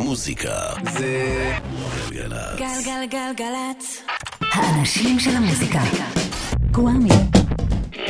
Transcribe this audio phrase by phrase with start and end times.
[0.00, 0.58] מוזיקה
[0.92, 1.52] זה
[2.10, 2.58] גלגלצ.
[2.58, 4.02] גלגלגלגלצ.
[4.52, 5.80] האנשים של המוזיקה.
[6.70, 7.10] גוואמי.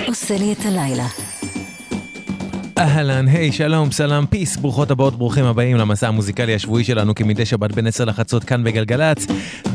[0.07, 1.07] עושה לי את הלילה.
[2.79, 7.73] אהלן, היי, שלום, סלאם, פיס, ברוכות הבאות, ברוכים הבאים למסע המוזיקלי השבועי שלנו כמדי שבת
[7.73, 9.27] בין 10 לחצות כאן בגלגלצ.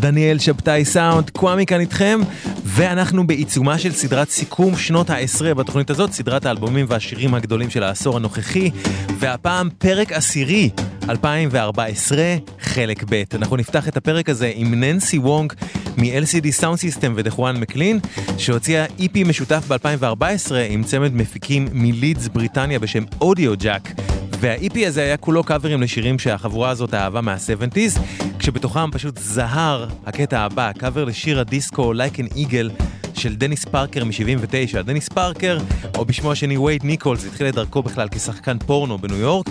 [0.06, 2.20] דניאל שבתאי סאונד, קוואמי כאן איתכם,
[2.64, 8.18] ואנחנו בעיצומה של סדרת סיכום שנות העשרה בתוכנית הזאת, סדרת האלבומים והשירים הגדולים של העשור
[8.18, 8.72] הנוכחי,
[9.20, 10.70] והפעם פרק עשירי
[11.10, 13.24] 2014, חלק ב'.
[13.34, 15.54] אנחנו נפתח את הפרק הזה עם ננסי וונג
[15.98, 18.00] מ-LCD Sound System ודחואן מקלין,
[18.38, 24.15] שהוציאה EP משותף ב-2014 עם צמד מפיקים מלידס בריטניה בשם אודיו ג'אק.
[24.46, 28.00] וה-EP הזה היה כולו קאברים לשירים שהחבורה הזאת אהבה מה-70's,
[28.40, 34.82] כשבתוכם פשוט זהר הקטע הבא, קאבר לשיר הדיסקו Like an Eagle של דניס פארקר מ-79.
[34.82, 35.58] דניס פארקר,
[35.98, 39.46] או בשמו השני וייד ניקולס, התחיל את דרכו בכלל כשחקן פורנו בניו יורק,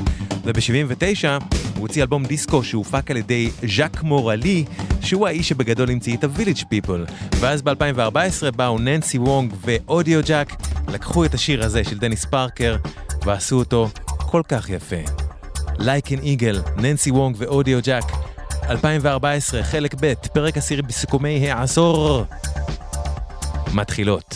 [0.45, 1.25] וב-79
[1.75, 4.65] הוא הוציא אלבום דיסקו שהופק על ידי ז'אק מורלי,
[5.01, 6.77] שהוא האיש שבגדול המציא את ה-Village.
[7.41, 10.57] ואז ב-2014 באו ננסי וונג ואודיו ג'אק,
[10.89, 12.77] לקחו את השיר הזה של דניס פארקר,
[13.25, 13.89] ועשו אותו
[14.35, 14.97] כל כך יפה.
[15.79, 18.05] An Eagle, ננסי וונג ואודיו ג'אק,
[18.71, 22.25] 2014, חלק ב', פרק עשירי בסיכומי העשור.
[23.75, 24.35] מתחילות.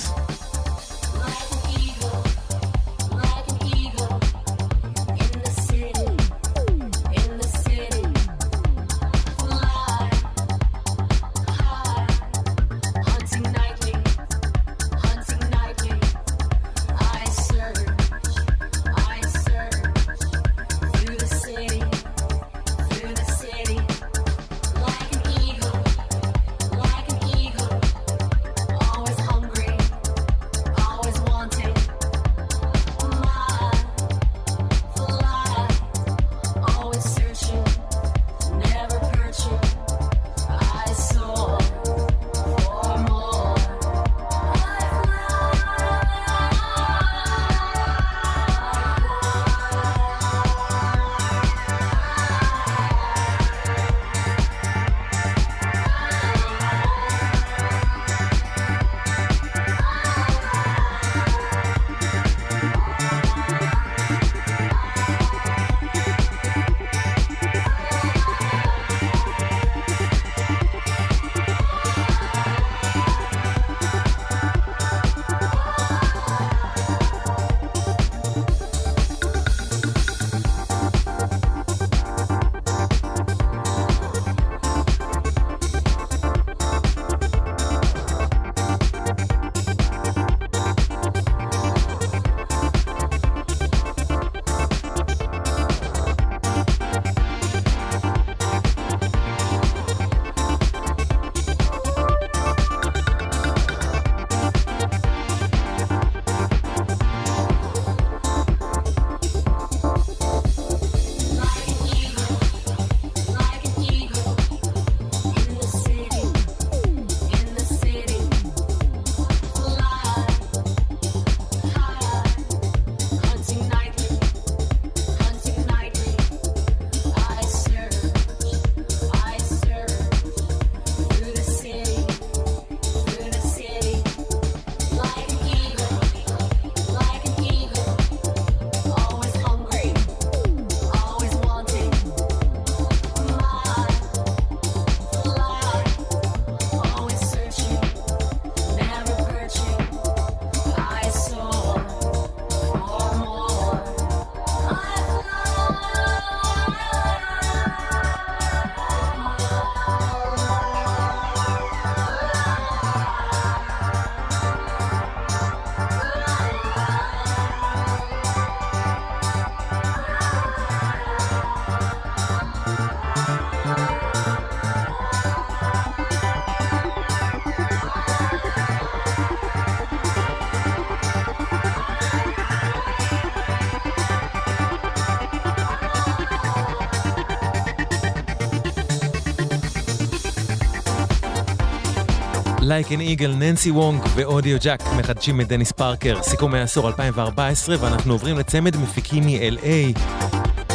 [192.79, 198.13] Like an Eagle, ננסי וונג ואודיו ג'אק מחדשים את דניס פארקר, סיכום העשור 2014, ואנחנו
[198.13, 199.99] עוברים לצמד מפיקים מ-LA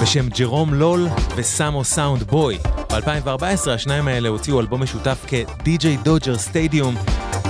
[0.01, 2.57] בשם ג'רום לול וסאמו סאונד בוי.
[2.89, 6.95] ב-2014 השניים האלה הוציאו אלבום משותף כ-DJ דודג'ר סטדיום,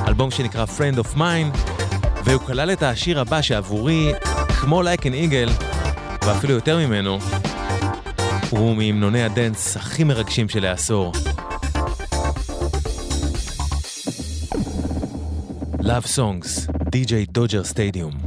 [0.08, 1.58] אלבום שנקרא Friend of Mine,
[2.24, 4.14] והוא כלל את השיר הבא שעבורי,
[4.48, 5.64] כמו Like an Eagle,
[6.26, 7.20] ואפילו יותר ממנו,
[8.50, 11.12] הוא מהמנוני הדנס הכי מרגשים של העשור.
[15.94, 18.23] Love Songs, DJ Dodger Stadium.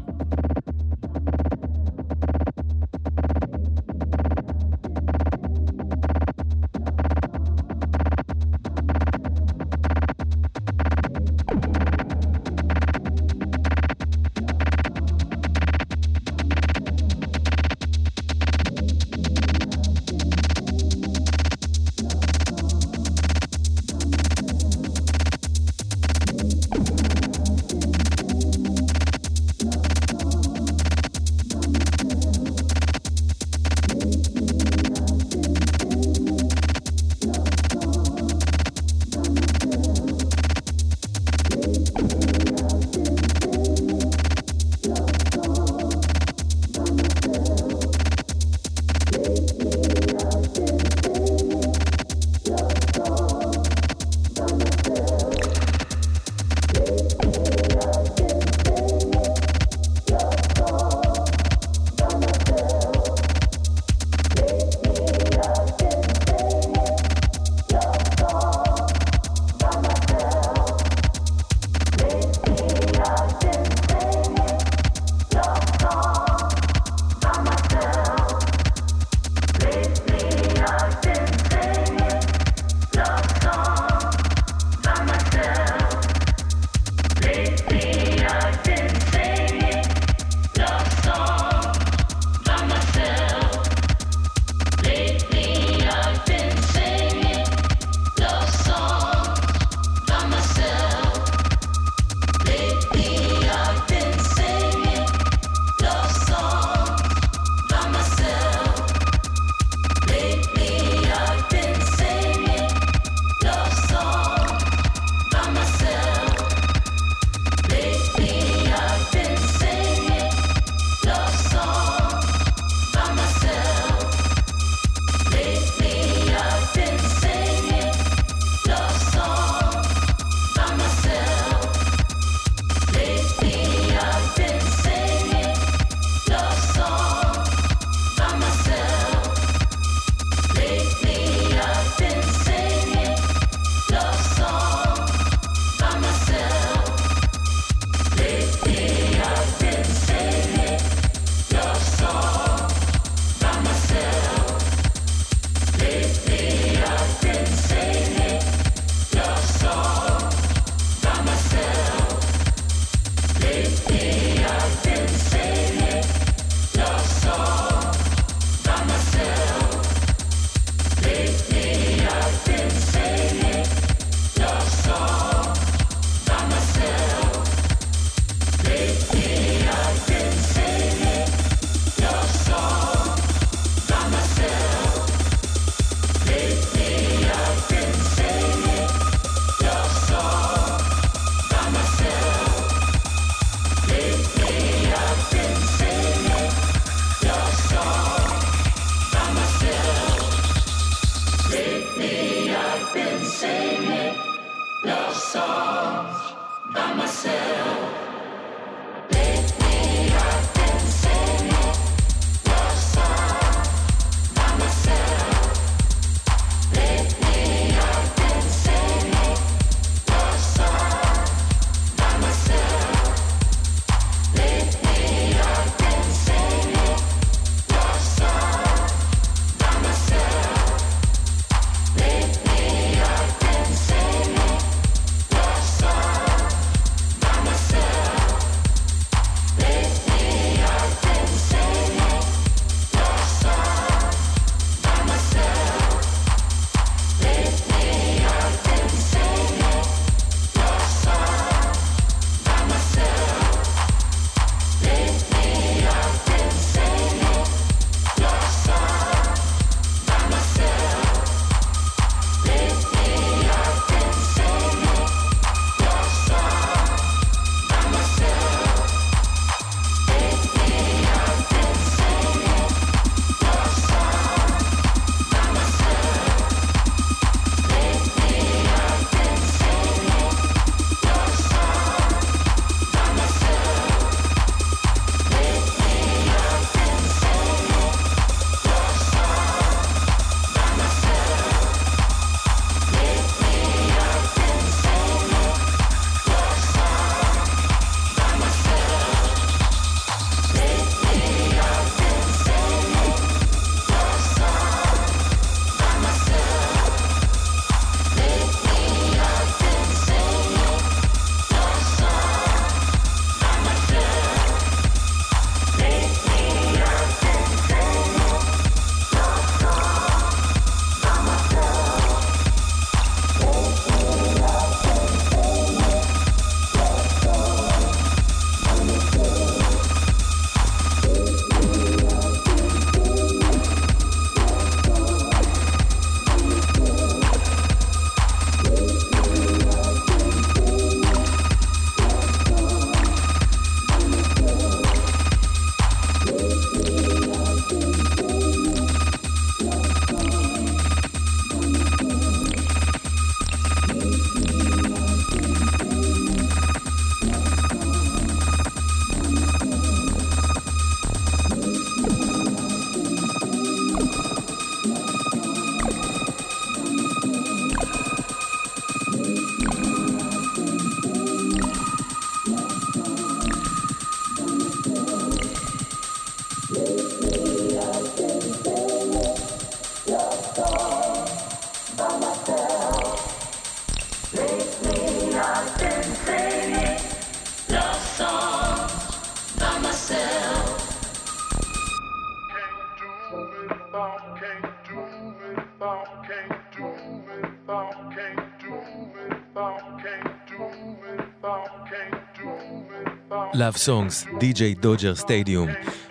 [403.66, 405.68] Love Songs, DJ דודג'ר סטדיום,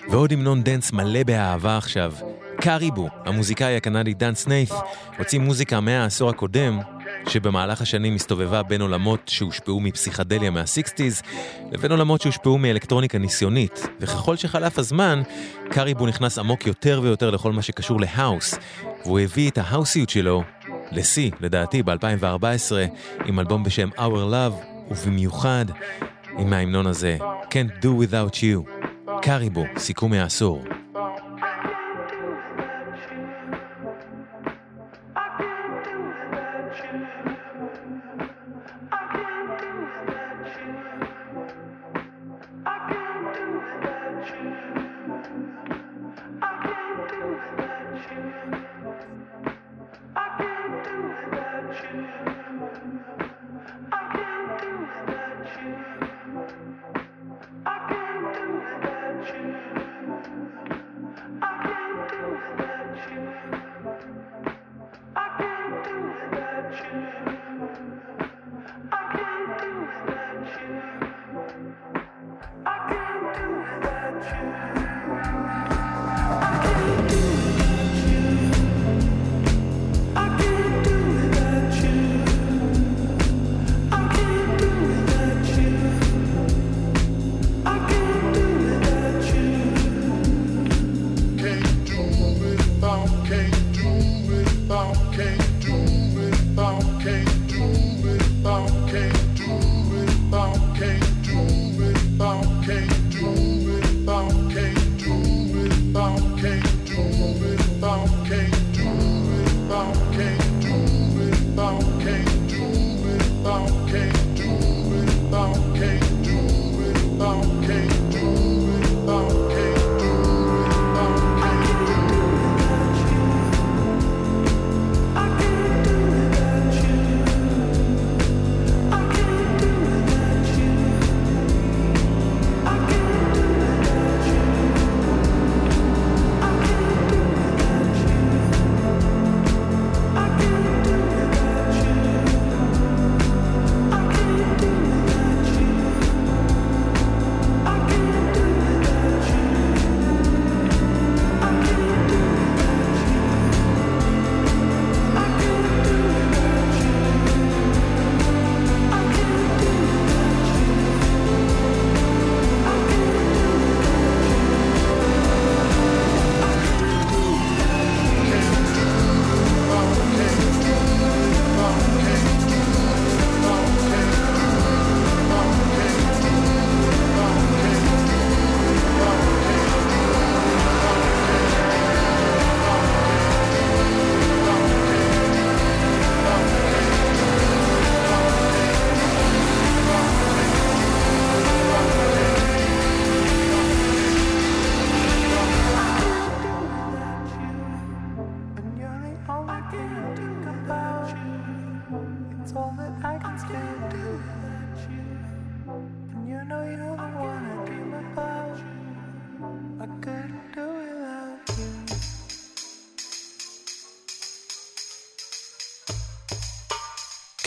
[0.10, 2.14] ועוד המנון דנס מלא באהבה עכשיו.
[2.62, 4.72] קאריבו, המוזיקאי הקנדי דן סנייף,
[5.18, 6.80] הוציא מוזיקה מהעשור הקודם,
[7.28, 11.26] שבמהלך השנים הסתובבה בין עולמות שהושפעו מפסיכדליה מה-60's,
[11.72, 15.22] לבין עולמות שהושפעו מאלקטרוניקה ניסיונית, וככל שחלף הזמן,
[15.70, 18.56] קאריבו נכנס עמוק יותר ויותר לכל מה שקשור להאוס,
[19.06, 20.44] והוא הביא את ההאוסיות שלו
[20.92, 22.74] לשיא, לדעתי, ב-2014,
[23.26, 25.66] עם אלבום בשם Our Love, ובמיוחד
[26.38, 27.18] עם ההמנון הזה,
[27.50, 28.86] Can't Do Without You,
[29.22, 30.64] קאריבו, סיכום העשור.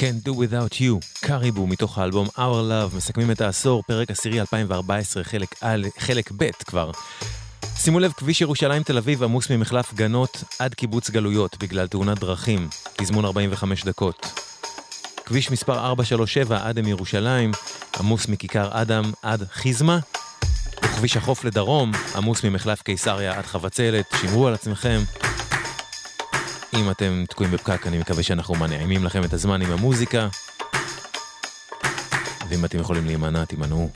[0.08, 5.24] Can't Do Without You, קאריבו מתוך האלבום Our Love, מסכמים את העשור, פרק עשירי 2014,
[5.24, 6.90] חלק, א', חלק ב' כבר.
[7.76, 12.68] שימו לב, כביש ירושלים תל אביב עמוס ממחלף גנות עד קיבוץ גלויות בגלל תאונת דרכים,
[12.96, 14.26] תזמון 45 דקות.
[15.26, 17.52] כביש מספר 437 אדם ירושלים,
[17.98, 19.98] עמוס מכיכר אדם עד חיזמה.
[20.84, 25.00] וכביש החוף לדרום, עמוס ממחלף קיסריה עד חבצלת, שמרו על עצמכם.
[26.74, 30.28] אם אתם תקועים בפקק, אני מקווה שאנחנו מנעימים לכם את הזמן עם המוזיקה.
[32.48, 33.90] ואם אתם יכולים להימנע, תימנעו.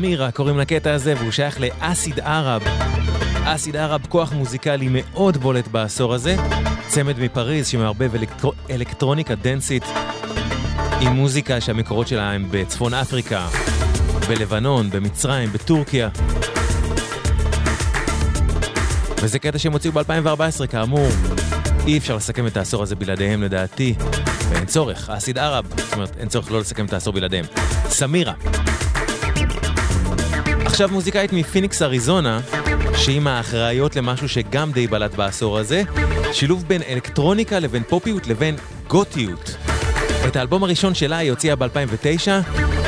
[0.00, 2.62] סמירה קוראים לקטע הזה והוא שייך לאסיד ערב.
[3.44, 6.36] אסיד ערב כוח מוזיקלי מאוד בולט בעשור הזה,
[6.88, 8.48] צמד מפריז שמערבב אלקטר...
[8.70, 9.84] אלקטרוניקה דנסית
[11.00, 13.48] עם מוזיקה שהמקורות שלה הם בצפון אפריקה,
[14.28, 16.08] בלבנון, במצרים, בטורקיה.
[19.22, 21.08] וזה קטע שהם הוציאו ב-2014 כאמור.
[21.86, 23.94] אי אפשר לסכם את העשור הזה בלעדיהם לדעתי,
[24.48, 27.44] ואין צורך, אסיד ערב, זאת אומרת אין צורך לא לסכם את העשור בלעדיהם.
[27.88, 28.59] סמירה.
[30.70, 32.40] עכשיו מוזיקאית מפיניקס אריזונה,
[32.96, 35.82] שהיא מהאחראיות למשהו שגם די בלט בעשור הזה,
[36.32, 38.56] שילוב בין אלקטרוניקה לבין פופיות לבין
[38.88, 39.56] גותיות.
[40.28, 42.28] את האלבום הראשון שלה היא הוציאה ב-2009,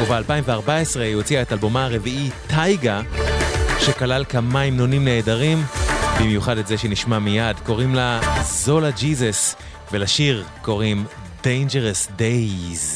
[0.03, 3.01] וב-2014 היא הוציאה את אלבומה הרביעי, טייגה,
[3.81, 5.62] שכלל כמה המנונים נהדרים,
[6.21, 9.57] במיוחד את זה שנשמע מיד, קוראים לה זולה ג'יזס,
[9.92, 11.05] ולשיר קוראים
[11.42, 12.91] Dangerous Days.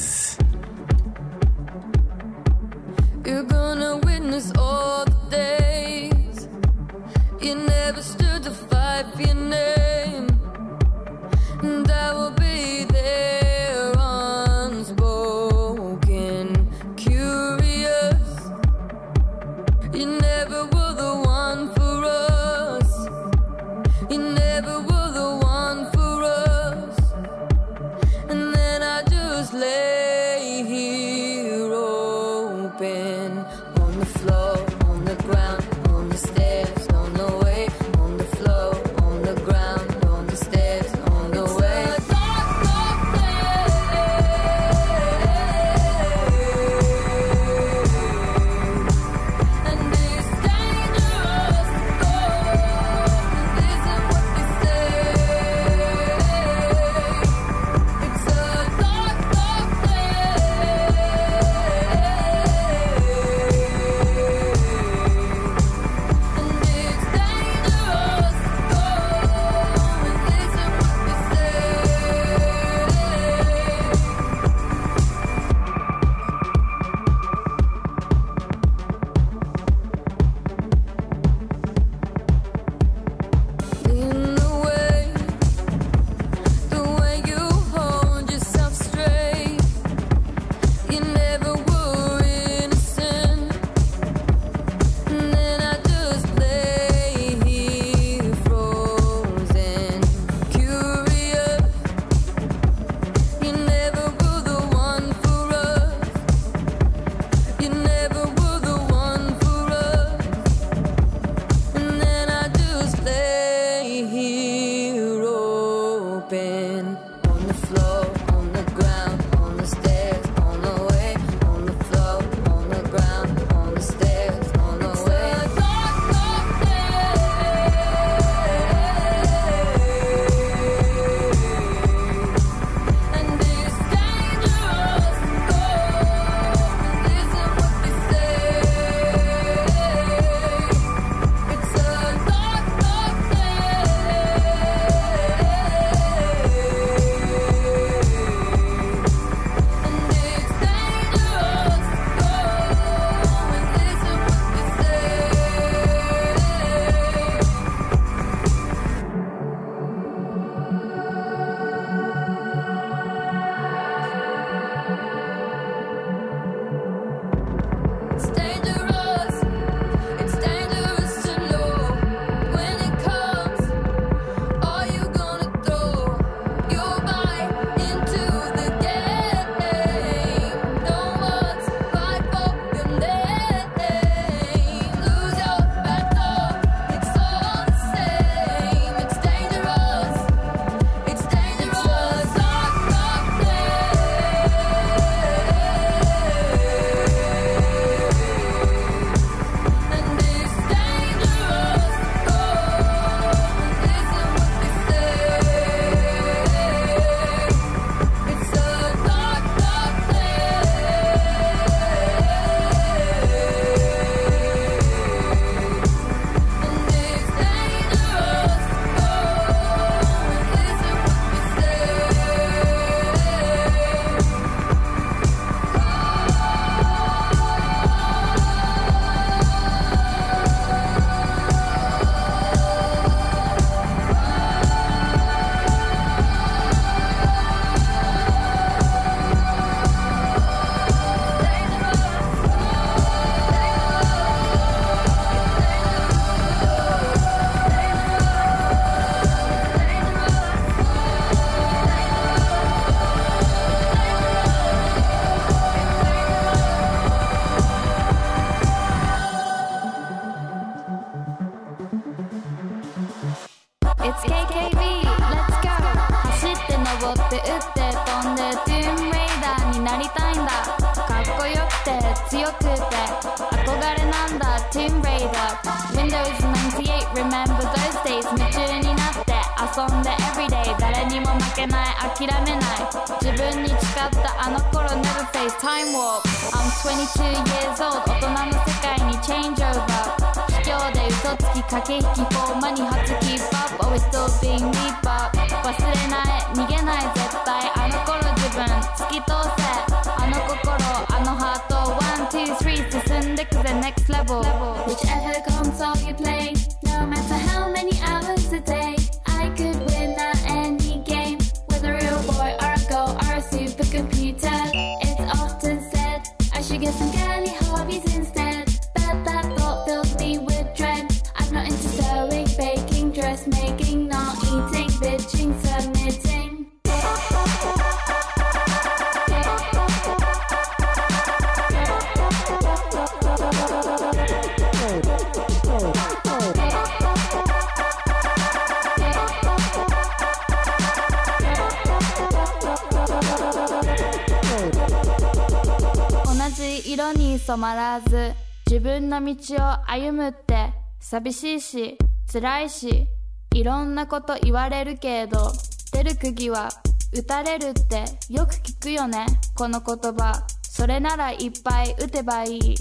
[351.09, 351.99] 寂しいし
[352.33, 353.07] 辛いし
[353.55, 355.53] いろんなこと言われるけど
[355.93, 356.69] 出る釘は
[357.13, 362.75] 打たれるってよく聞くよねこの言葉それならいっぱい打てばいい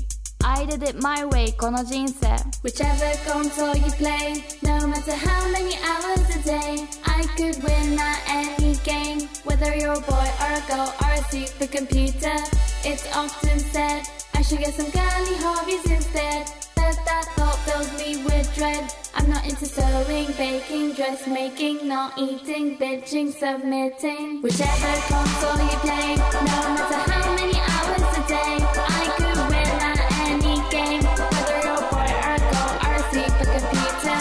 [0.44, 2.26] I did it my way この人生
[2.64, 8.18] Whichever console you play, no matter how many hours a day, I could win at
[8.28, 9.30] any game.
[9.44, 12.42] Whether you're a boy or a girl or a supercomputer,
[12.84, 14.02] it's often said
[14.34, 16.65] I should get some girly hobbies instead.
[19.56, 24.42] Into sewing, baking, dressmaking, not eating, bitching, submitting.
[24.42, 26.16] Whichever console you play,
[26.50, 28.56] no matter how many hours a day,
[29.00, 31.04] I could win at any game.
[31.32, 34.20] Whether you're a boy or a girl or a supercomputer,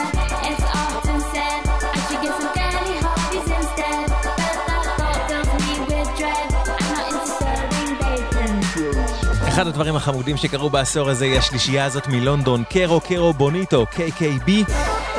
[0.48, 1.60] it's often said
[1.94, 4.06] I should get some girly hobbies instead.
[4.24, 6.48] But that thought fills me with dread.
[6.78, 9.48] I'm not into sewing, baking.
[9.48, 14.50] אחד הדברים החמודים שקרו בעשור הזה היא השלישייה הזאת מלונדון, קרו קרו בוניטו, KKB,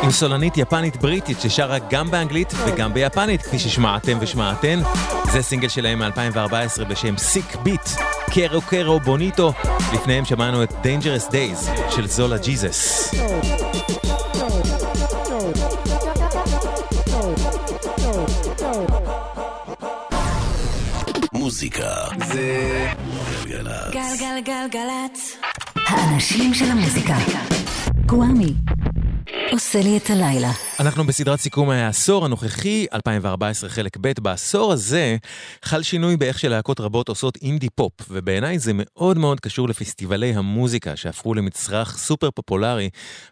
[0.05, 4.79] עם סולנית יפנית בריטית ששרה גם באנגלית וגם ביפנית, כפי ששמעתם ושמעתן.
[5.31, 7.89] זה סינגל שלהם מ-2014 בשם סיק ביט,
[8.25, 9.53] קרו קרו בוניטו.
[9.93, 13.11] לפניהם שמענו את Dangerous Days של זולה ג'יזס.
[21.33, 21.93] מוזיקה
[22.27, 22.87] זה
[23.45, 23.93] גלגלצ.
[23.93, 25.37] גלגלגלגלצ.
[25.75, 27.15] האנשים של המוזיקה.
[28.05, 28.64] גוואמי.
[29.55, 30.64] עושה לי את הלילה.
[30.79, 34.11] אנחנו בסדרת סיכום העשור הנוכחי, 2014 חלק ב'.
[34.21, 35.17] בעשור הזה
[35.63, 40.95] חל שינוי באיך שלהקות רבות עושות אינדי פופ, ובעיניי זה מאוד מאוד קשור לפסטיבלי המוזיקה
[40.95, 42.89] שהפכו למצרך סופר פופולרי,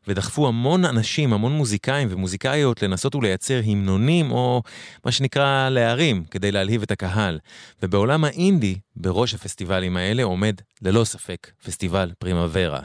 [0.08, 4.62] ודחפו המון אנשים, המון מוזיקאים ומוזיקאיות לנסות ולייצר המנונים, או
[5.06, 7.40] מה שנקרא להרים, כדי להלהיב את הקהל.
[7.84, 12.80] ובעולם האינדי, בראש הפסטיבלים האלה עומד ללא ספק פסטיבל פרימוורה.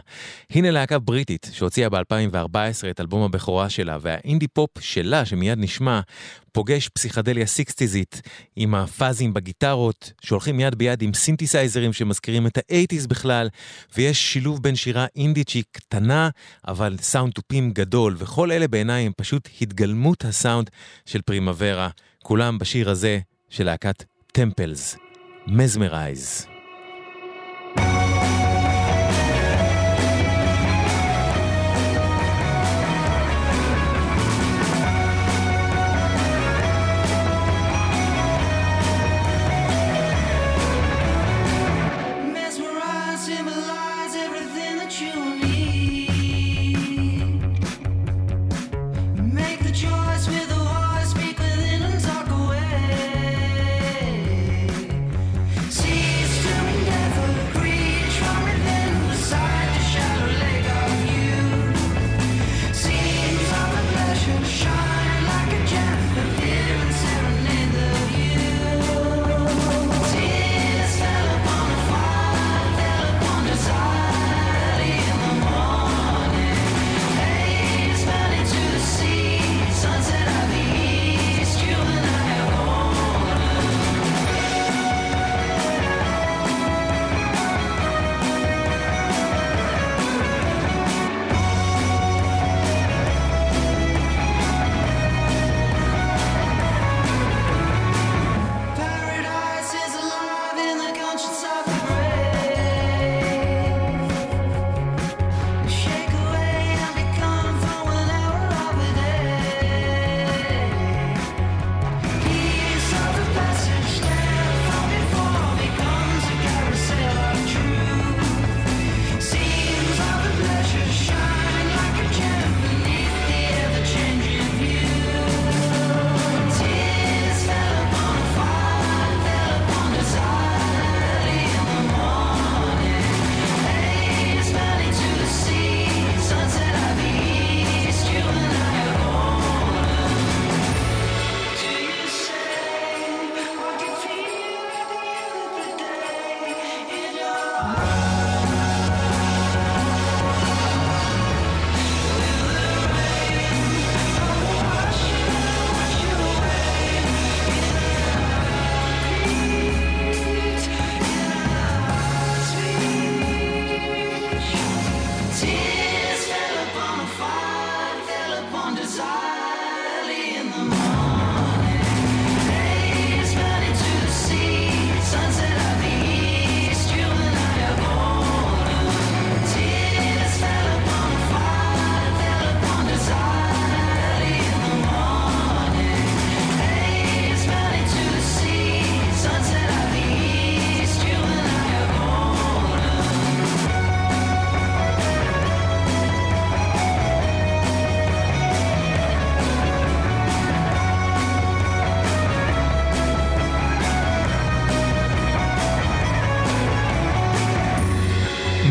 [0.50, 6.00] הנה להקה בריטית שהוציאה ב-2014 את אלבום הבכורה שלה, והאינדי פופ שלה, שמיד נשמע,
[6.52, 8.22] פוגש פסיכדליה סיקסטיזית
[8.56, 13.48] עם הפאזים בגיטרות, שהולכים יד ביד עם סינתסייזרים שמזכירים את האייטיז בכלל,
[13.96, 16.28] ויש שילוב בין שירה אינדית שהיא קטנה,
[16.68, 20.70] אבל סאונד תופים גדול, וכל אלה בעיניי הם פשוט התגלמות הסאונד
[21.06, 21.88] של פרימוורה.
[22.22, 23.18] כולם בשיר הזה
[23.50, 24.96] של להקת טמפלס.
[25.46, 26.47] מזמרייז.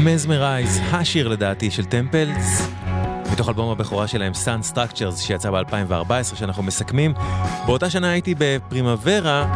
[0.08, 2.70] מזמרייז, השיר לדעתי של טמפלס,
[3.34, 7.13] מתוך אלבום הבכורה שלהם, Sun Structures, שיצא ב-2014, שאנחנו מסכמים.
[7.65, 9.56] באותה שנה הייתי בפרימוורה,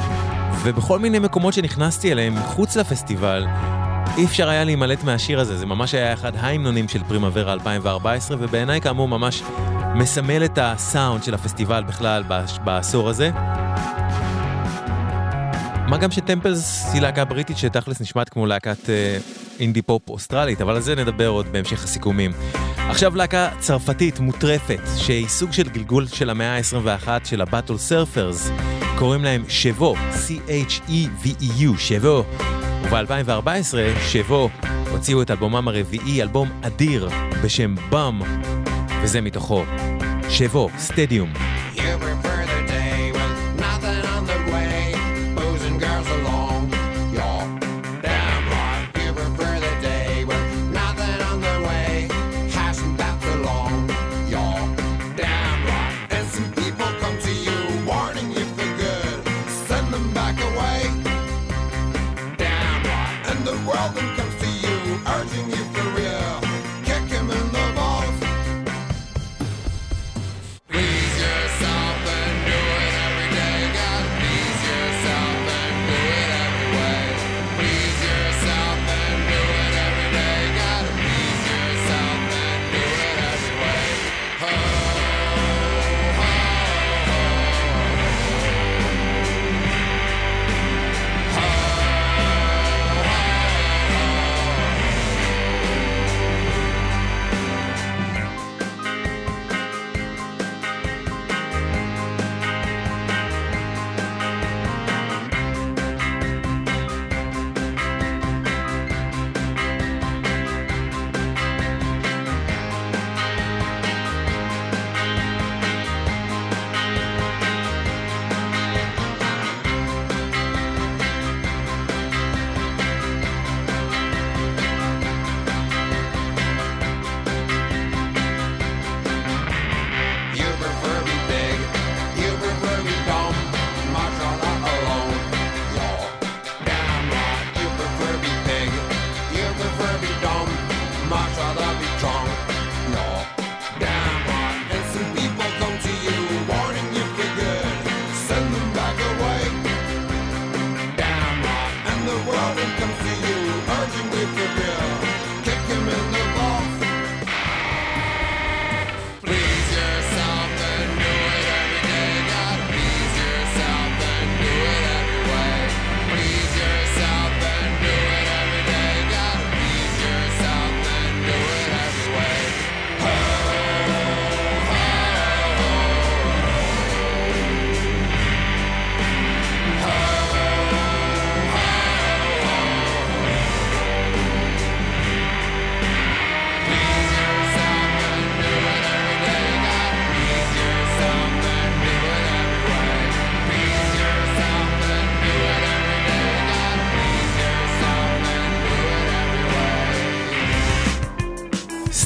[0.64, 3.46] ובכל מיני מקומות שנכנסתי אליהם, מחוץ לפסטיבל,
[4.18, 8.82] אי אפשר היה להימלט מהשיר הזה, זה ממש היה אחד ההמנונים של פרימוורה 2014, ובעיניי
[8.82, 9.44] כאמור ממש
[9.96, 12.24] מסמל את הסאונד של הפסטיבל בכלל
[12.64, 13.32] בעשור הזה.
[15.88, 18.86] מה גם שטמפלס היא להקה בריטית שתכלס נשמעת כמו להקת...
[18.86, 22.32] Uh, אינדי פופ אוסטרלית, אבל על זה נדבר עוד בהמשך הסיכומים.
[22.78, 28.52] עכשיו להקה צרפתית מוטרפת, שהיא סוג של גלגול של המאה ה-21 של הבטל סרפרס.
[28.98, 32.24] קוראים להם שבו, C-H-E-V-E-U, שבו.
[32.84, 33.50] וב-2014,
[34.08, 34.50] שבו,
[34.92, 37.10] הוציאו את אלבומם הרביעי, אלבום אדיר,
[37.44, 38.22] בשם באם,
[39.04, 39.64] וזה מתוכו.
[40.30, 41.34] שבו, סטדיום.
[41.76, 42.41] Yeah,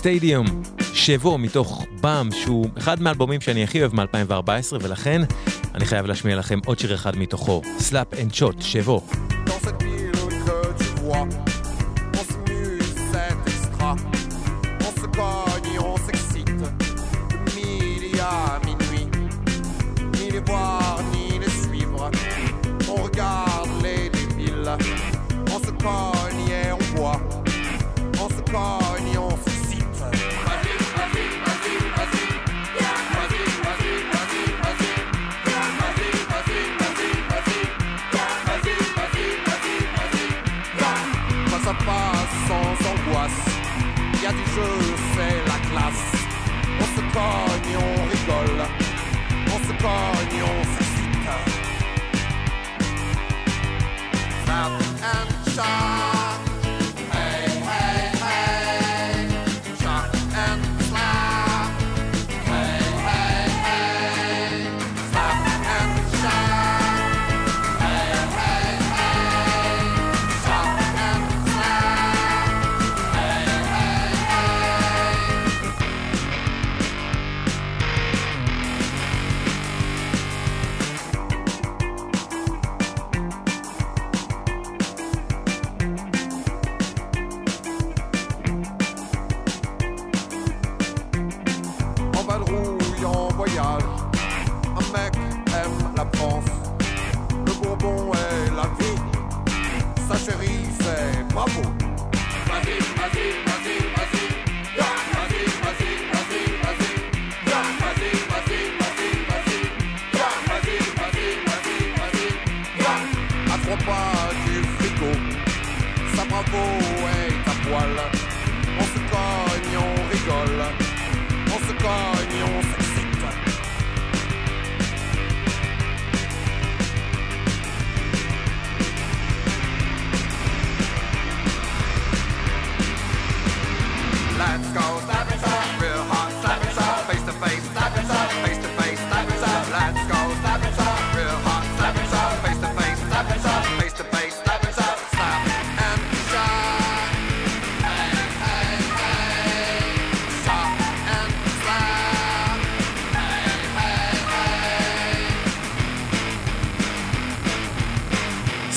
[0.05, 0.45] סטדיום,
[0.93, 5.21] שבו מתוך באם, שהוא אחד מהאלבומים שאני הכי אוהב מ-2014, ולכן
[5.75, 9.24] אני חייב להשמיע לכם עוד שיר אחד מתוכו, סלאפ אנד שוט, שבו.
[48.25, 48.65] cajole.
[49.47, 50.95] On se pogne, on s'excite.
[55.57, 56.24] And.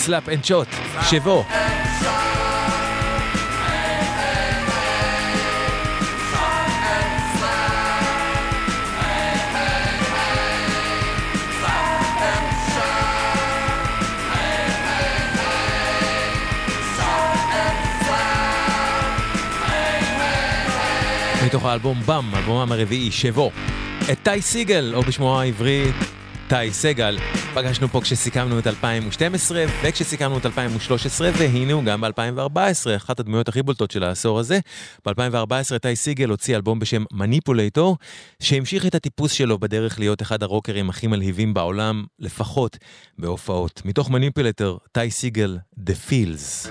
[0.08, 0.68] סלאפ אנד שוט,
[1.10, 1.44] שבו.
[21.46, 23.50] מתוך האלבום באם, אלבומם הרביעי, שבו,
[24.12, 25.92] את טי סיגל, או בשמו העברי,
[26.48, 27.18] טי סגל.
[27.54, 33.62] פגשנו פה כשסיכמנו את 2012 וכשסיכמנו את 2013, והנה הוא גם ב-2014, אחת הדמויות הכי
[33.62, 34.58] בולטות של העשור הזה.
[35.06, 37.96] ב-2014 טי סיגל הוציא אלבום בשם מניפולטור,
[38.42, 42.78] שהמשיך את הטיפוס שלו בדרך להיות אחד הרוקרים הכי מלהיבים בעולם, לפחות
[43.18, 43.82] בהופעות.
[43.84, 46.68] מתוך מניפולטור, טי סיגל, The Fields.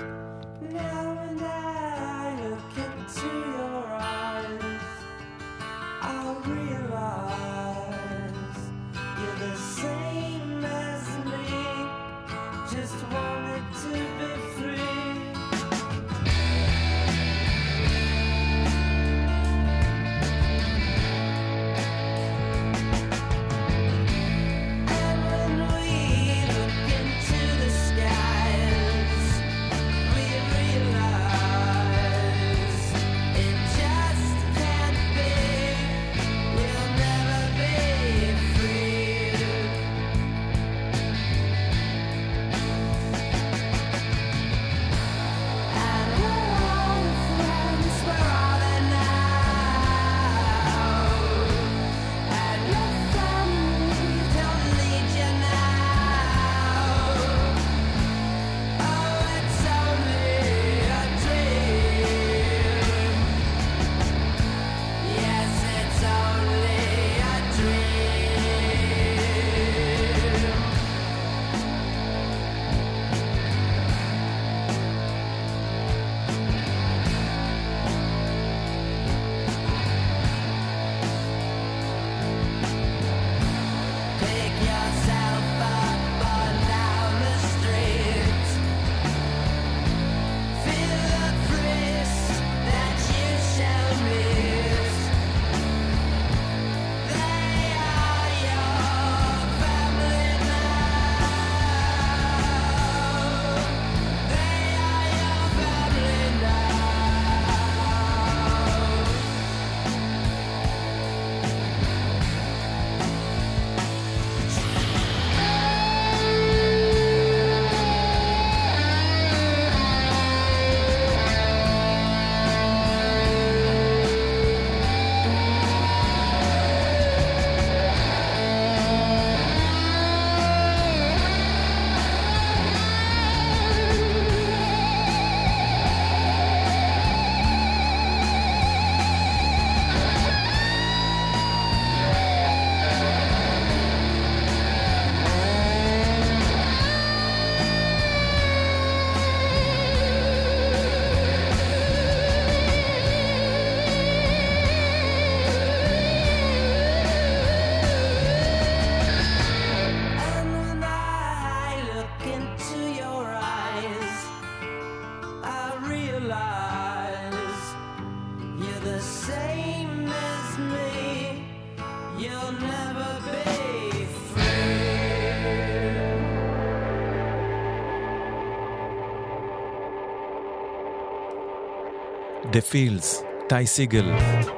[182.58, 184.04] The Fields, טי סיגל,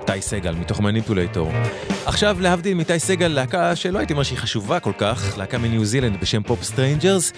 [0.06, 1.52] טי סגל, מתוך מניפולטור.
[2.06, 6.20] עכשיו, להבדיל מטי סגל, להקה שלא הייתי אומר שהיא חשובה כל כך, להקה מניו זילנד
[6.20, 7.32] בשם פופ סטרנג'רס,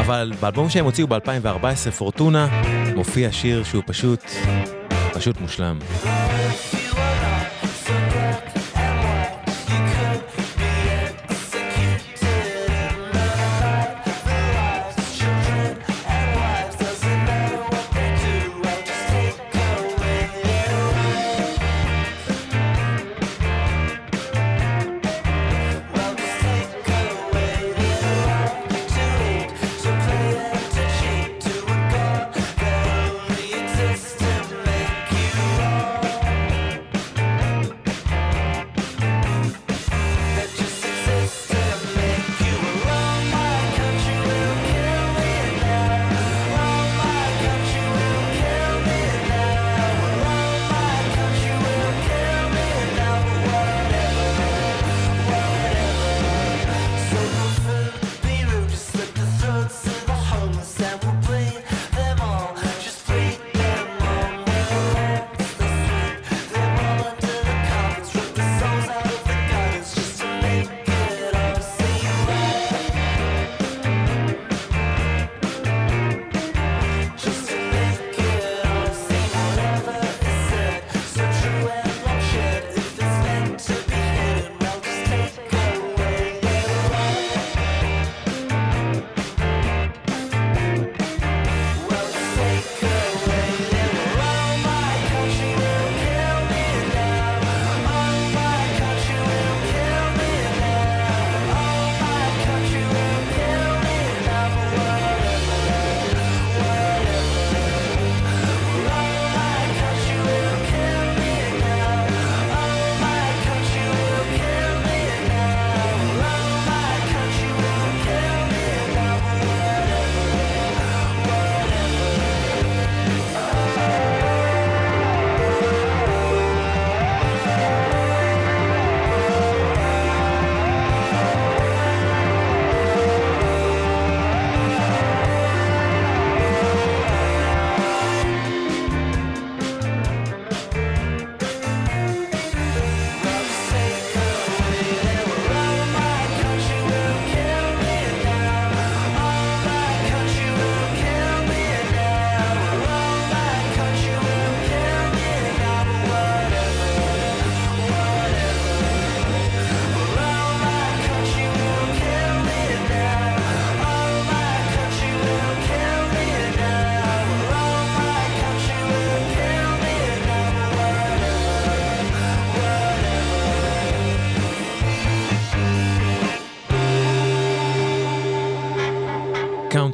[0.00, 2.62] אבל באלבום שהם הוציאו ב-2014, פורטונה,
[2.96, 4.24] מופיע שיר שהוא פשוט,
[5.12, 5.78] פשוט מושלם.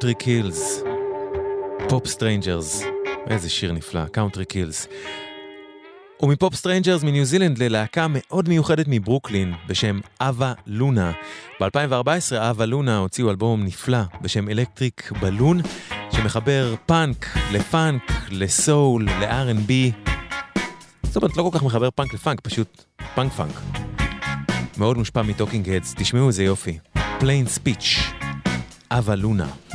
[0.07, 0.83] קאונטרי קילס,
[1.89, 2.83] פופ סטרנג'רס,
[3.31, 4.89] איזה שיר נפלא, קאונטרי קילס.
[6.23, 11.13] ומפופ סטרנג'רס מניו זילנד ללהקה מאוד מיוחדת מברוקלין בשם אבה לונה.
[11.61, 15.61] ב-2014 אבה לונה הוציאו אלבום נפלא בשם אלקטריק בלון,
[16.11, 19.73] שמחבר פאנק לפאנק, לסול, ל-R&B.
[21.03, 22.85] זאת אומרת, לא כל כך מחבר פאנק לפאנק, פשוט
[23.15, 23.61] פאנק פאנק.
[24.79, 26.79] מאוד מושפע מטוקינג הדס, תשמעו איזה יופי.
[27.19, 27.97] פליין ספיץ',
[28.91, 29.66] אבה לונה.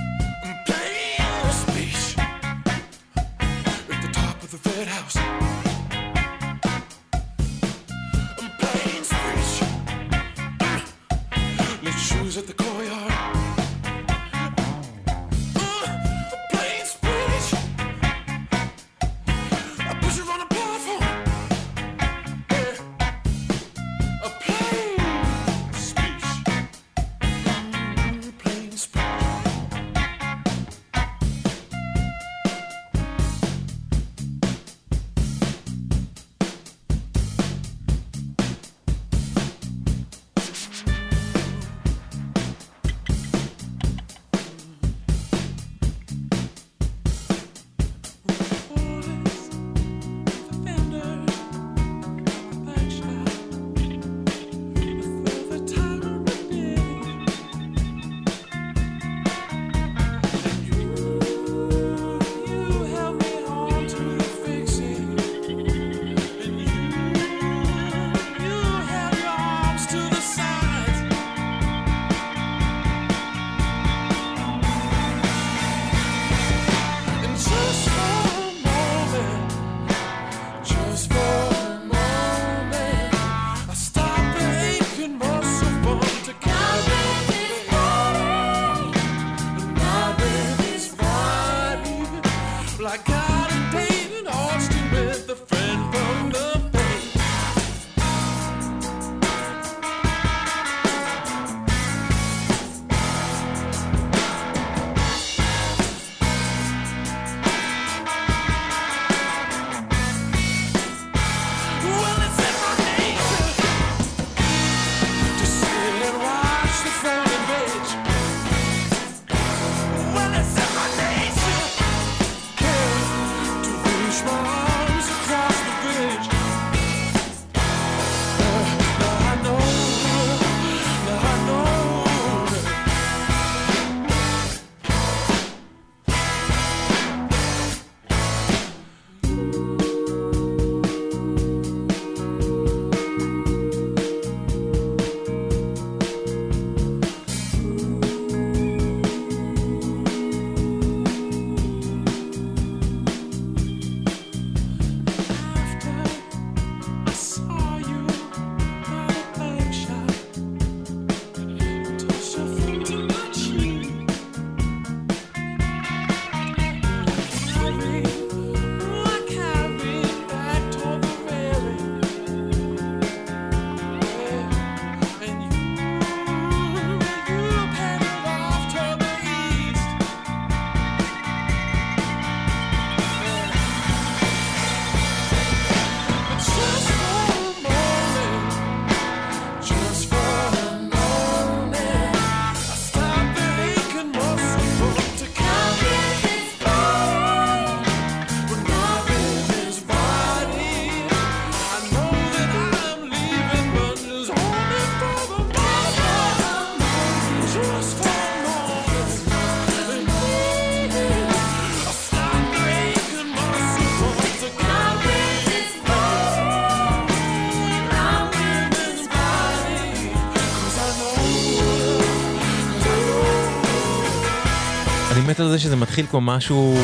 [225.25, 226.77] באמת על זה שזה מתחיל כמו משהו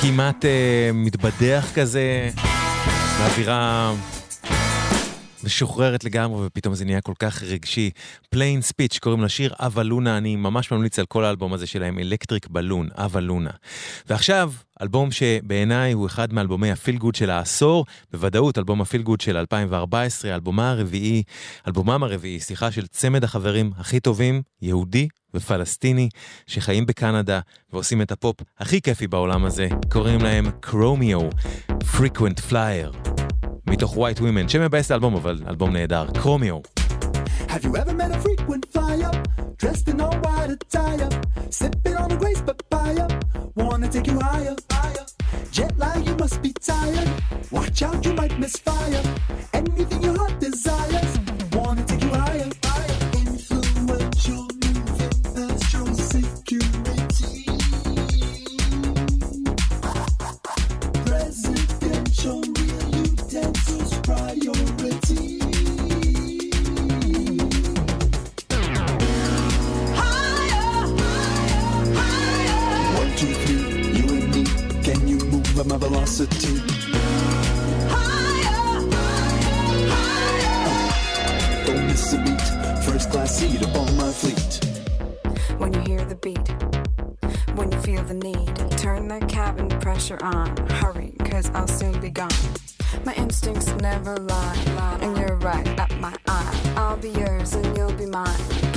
[0.00, 2.30] כמעט אה, מתבדח כזה,
[3.18, 3.92] באווירה
[5.44, 7.90] משוחררת לגמרי, ופתאום זה נהיה כל כך רגשי.
[8.30, 12.46] פליין ספיץ' קוראים לשיר אבה לונה, אני ממש ממליץ על כל האלבום הזה שלהם, אלקטריק
[12.50, 13.50] בלון, אבה לונה.
[14.08, 19.36] ועכשיו, אלבום שבעיניי הוא אחד מאלבומי הפיל גוד של העשור, בוודאות אלבום הפיל גוד של
[19.36, 21.22] 2014, אלבומה הרביעי,
[21.66, 26.08] אלבומם הרביעי, סליחה, של צמד החברים הכי טובים, יהודי ופלסטיני,
[26.46, 27.40] שחיים בקנדה
[27.72, 31.20] ועושים את הפופ הכי כיפי בעולם הזה, קוראים להם קרומיו,
[31.96, 33.23] Frequent Flyer.
[33.74, 36.58] מתוך White Women, שמבאס האלבום, אבל אלבום נהדר, קרומיו.
[37.48, 39.10] Have you ever met a frequent flyer?
[39.62, 41.10] Dressed in all white attire,
[41.58, 43.06] sipping on a Gray's Papaya.
[43.56, 45.06] Wanna take you higher, higher.
[45.56, 47.10] Jet lag, you must be tired.
[47.56, 49.02] Watch out, you might misfire.
[49.60, 51.12] Anything your heart desires.
[51.56, 52.96] Wanna take you higher, higher.
[53.22, 56.94] Influential music, that's your security.
[75.54, 76.58] Can you move at my velocity?
[81.64, 82.84] Don't miss a beat.
[82.84, 84.64] First class seat upon my fleet.
[85.58, 86.48] when you hear the beat,
[87.56, 88.78] when you feel the need.
[88.78, 90.56] Turn the cabin pressure on.
[90.70, 92.30] Hurry, cause I'll soon be gone.
[93.04, 96.72] My instincts never lie, and you're right up my eye.
[96.76, 98.73] I'll be yours and you'll be mine.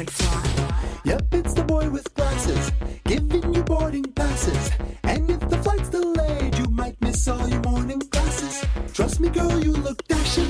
[0.00, 2.72] Yep, it's the boy with glasses,
[3.04, 4.70] giving you boarding passes.
[5.04, 8.64] And if the flight's delayed, you might miss all your morning classes.
[8.94, 10.48] Trust me, girl, you look dashing,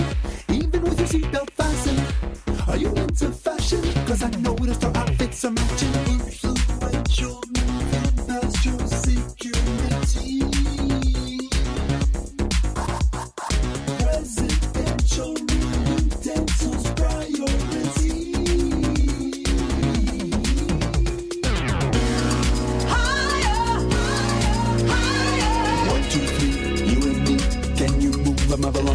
[0.50, 2.00] even with your seatbelt fastened.
[2.68, 3.82] Are you into fashion?
[4.06, 5.94] Cause I noticed our outfits are matching.
[6.06, 10.59] Influential, moving past your security.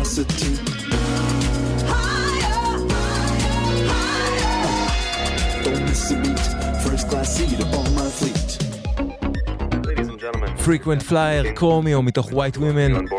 [0.05, 0.53] Move at my velocity?
[5.63, 6.45] Don't miss a beat.
[6.85, 8.49] First class seat upon my fleet.
[10.57, 13.13] Frequent Flyer, קרומיו מתוך White Women.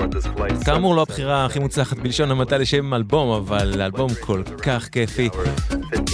[0.64, 5.28] כאמור לא הבחירה הכי מוצלחת בלשון המעטה לשם אלבום, אבל אלבום כל כך כיפי.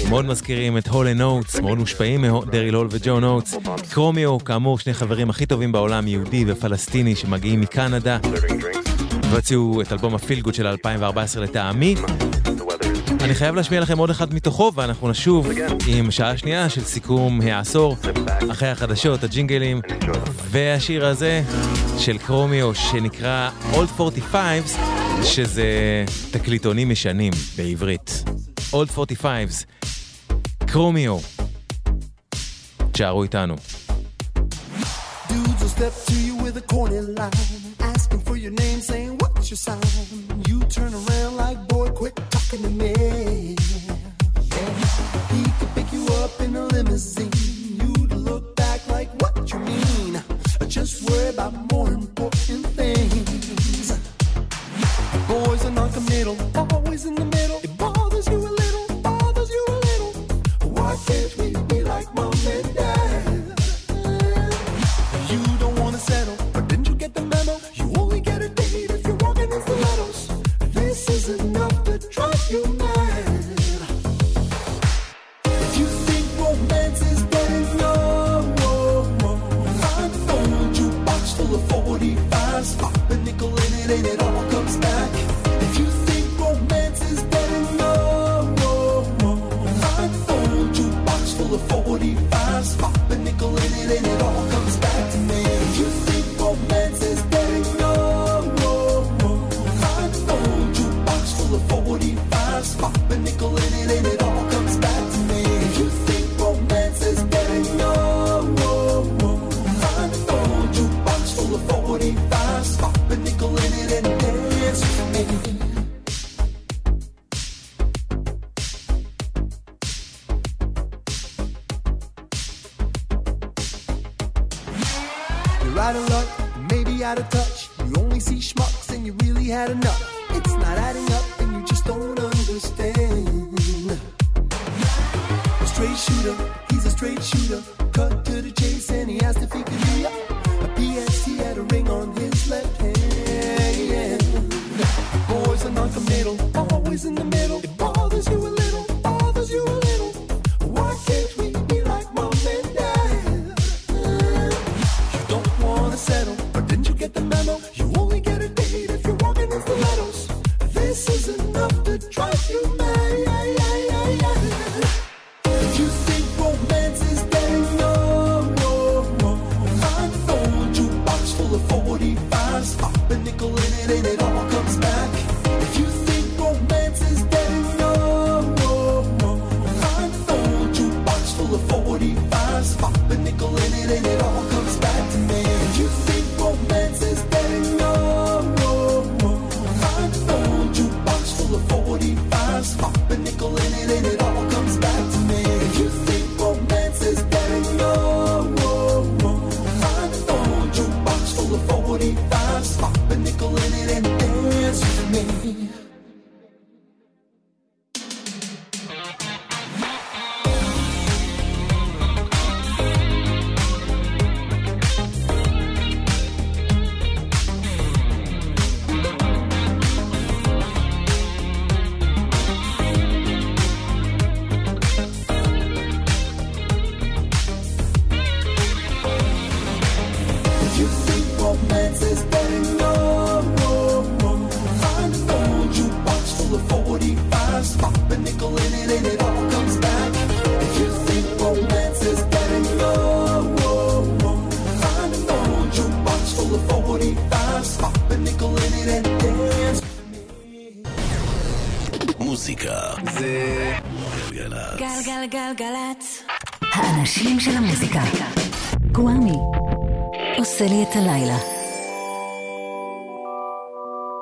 [0.09, 3.55] מאוד מזכירים את הול נוטס, מאוד מושפעים מדריל הול וג'ו נוטס.
[3.91, 8.19] קרומיו, כאמור, שני חברים הכי טובים בעולם, יהודי ופלסטיני, שמגיעים מקנדה.
[9.33, 11.95] והוציאו את אלבום הפילגוד של 2014 לטעמי.
[13.21, 15.49] אני חייב להשמיע לכם עוד אחד מתוכו, ואנחנו נשוב
[15.87, 17.97] עם שעה שנייה של סיכום העשור,
[18.51, 19.81] אחרי החדשות, הג'ינגלים,
[20.51, 21.43] והשיר הזה
[21.99, 24.79] של קרומיו, שנקרא Old 45's,
[25.25, 25.65] שזה
[26.31, 28.25] תקליטונים ישנים בעברית.
[28.73, 29.65] Old 45's,
[30.67, 31.19] קרומיו.
[32.93, 33.57] תשארו איתנו.
[35.29, 39.02] Dudes will step to you with a corny line, asking for your name, saying,
[39.53, 39.79] your sign?
[40.49, 43.55] You turn around like, Boy, quit talking to me.
[44.51, 44.71] Yeah.
[45.35, 47.31] He could pick you up in a limousine.
[47.81, 50.23] You'd look back like, What you mean?
[50.69, 53.93] Just worry about more important things.
[55.29, 56.37] Boys are non-committal,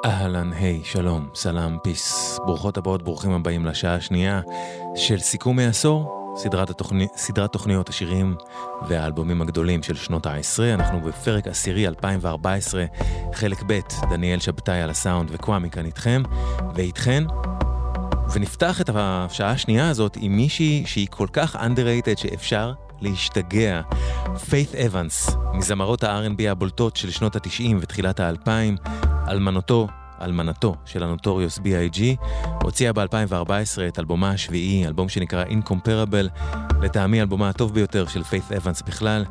[0.05, 2.39] אהלן, היי, שלום, סלאם, פיס.
[2.47, 4.41] ברוכות הבאות, ברוכים הבאים לשעה השנייה
[4.97, 8.37] של סיכום העשור, סדרת, התוכני, סדרת תוכניות השירים
[8.89, 10.75] והאלבומים הגדולים של שנות ה-10.
[10.75, 12.85] אנחנו בפרק עשירי 2014,
[13.33, 13.81] חלק ב',
[14.11, 16.23] דניאל שבתאי על הסאונד וקוואמי כאן איתכם,
[16.75, 17.25] ואיתכן.
[18.35, 23.81] ונפתח את השעה השנייה הזאת עם מישהי שהיא כל כך underrated שאפשר להשתגע.
[24.51, 28.49] פיית' אבנס, מזמרות ה-R&B הבולטות של שנות ה-90 ותחילת ה-2000,
[29.29, 29.89] אלמנותו,
[30.23, 32.01] אלמנתו של הנוטוריוס B.I.G,
[32.63, 36.45] הוציאה ב-2014 את אלבומה השביעי, אלבום שנקרא Incomparable,
[36.83, 39.25] לטעמי אלבומה הטוב ביותר של פיית' אבנס בכלל,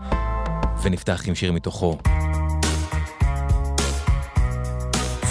[0.84, 1.97] ונפתח עם שיר מתוכו.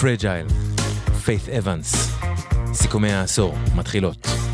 [0.01, 0.47] פרג'ייל,
[1.24, 2.18] פיית' אבנס,
[2.72, 4.47] סיכומי העשור, מתחילות.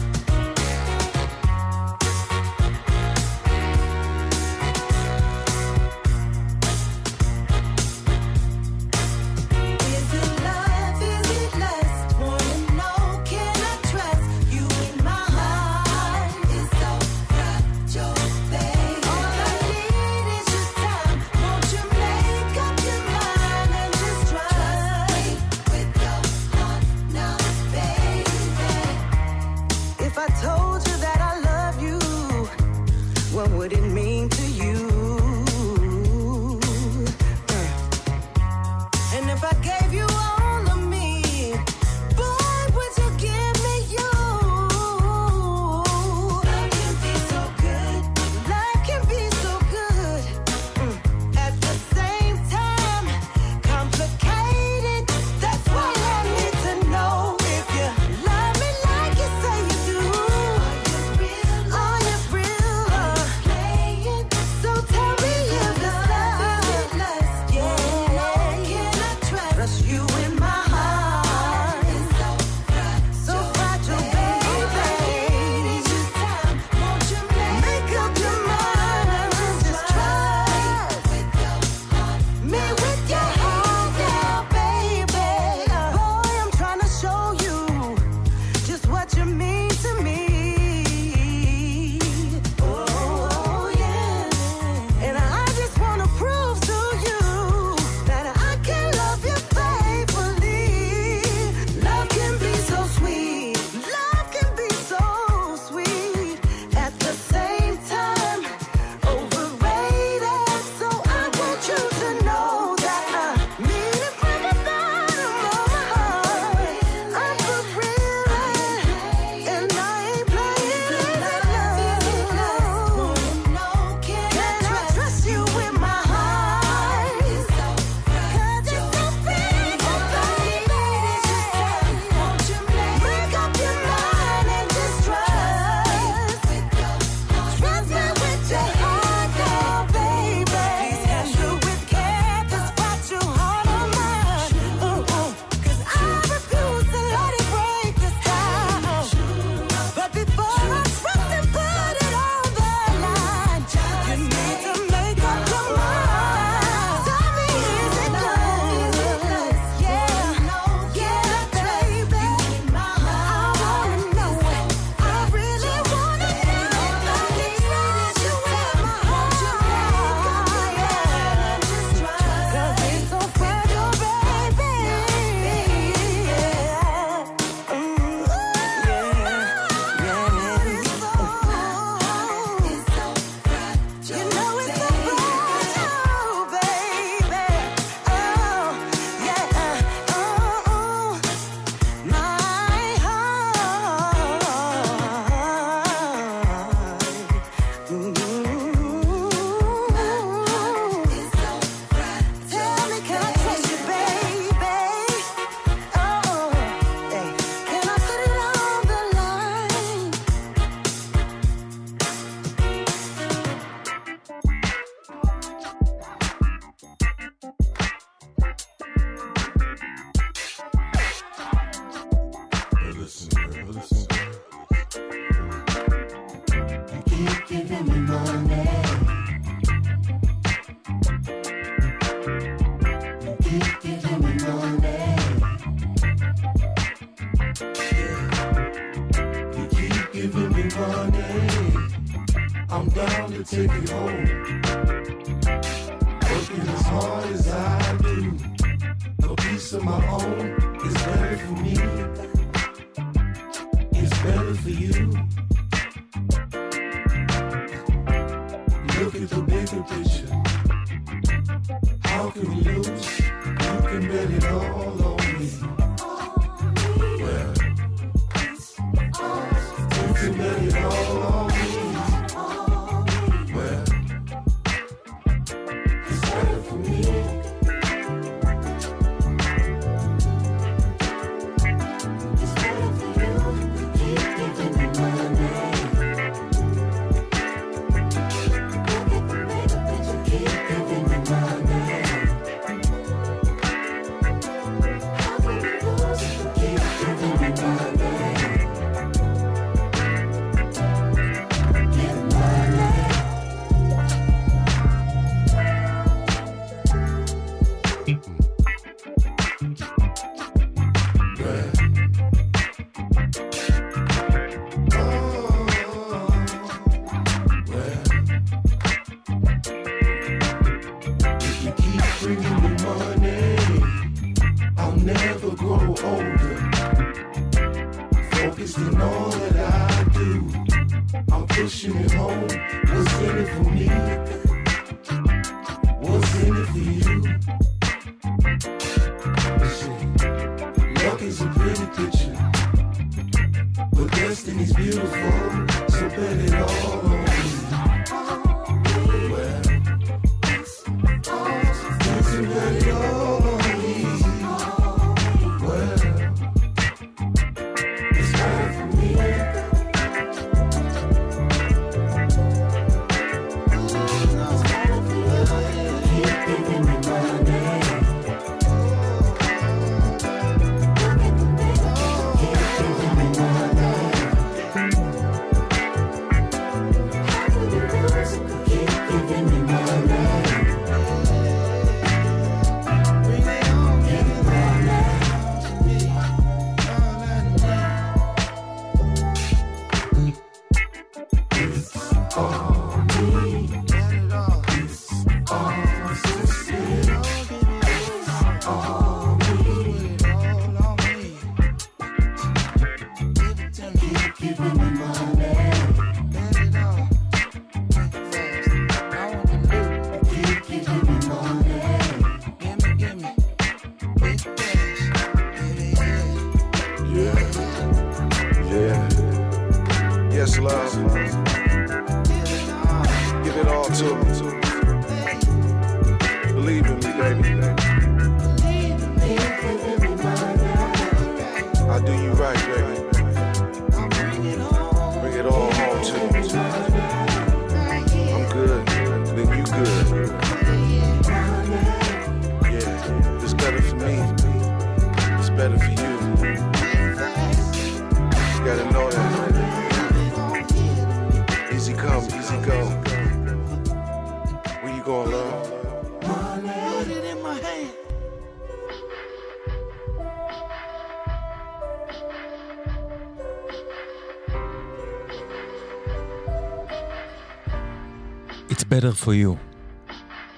[468.94, 469.74] Better for you.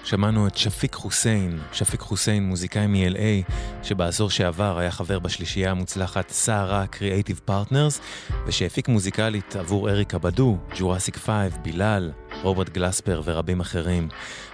[0.05, 6.87] שמענו את שפיק חוסיין, שפיק חוסיין מוזיקאי מ-LA, שבעשור שעבר היה חבר בשלישייה המוצלחת סערה
[6.87, 8.01] קריאייטיב פרטנרס,
[8.47, 12.13] ושהפיק מוזיקלית עבור אריקה בדו, ג'ורסיק 5, בילאל,
[12.43, 14.09] רוברט גלספר ורבים אחרים.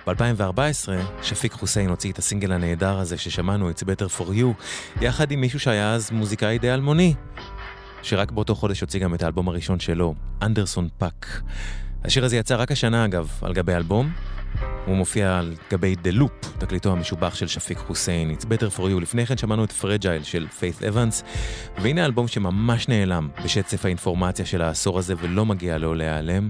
[0.06, 0.88] ב-2014
[1.22, 4.64] שפיק חוסיין הוציא את הסינגל הנהדר הזה ששמענו, It's Better for You,
[5.00, 7.14] יחד עם מישהו שהיה אז מוזיקאי די אלמוני,
[8.02, 11.42] שרק באותו חודש הוציא גם את האלבום הראשון שלו, אנדרסון פאק.
[12.04, 14.12] השיר הזה יצא רק השנה אגב, על גבי אלבום.
[14.86, 19.00] הוא מופיע על גבי דה לופ, תקליטו המשובח של שפיק חוסיין, It's Better for You.
[19.00, 21.22] לפני כן שמענו את פרג'ייל של פיית' אבנס,
[21.78, 26.48] והנה אלבום שממש נעלם בשצף האינפורמציה של העשור הזה ולא מגיע לו להיעלם.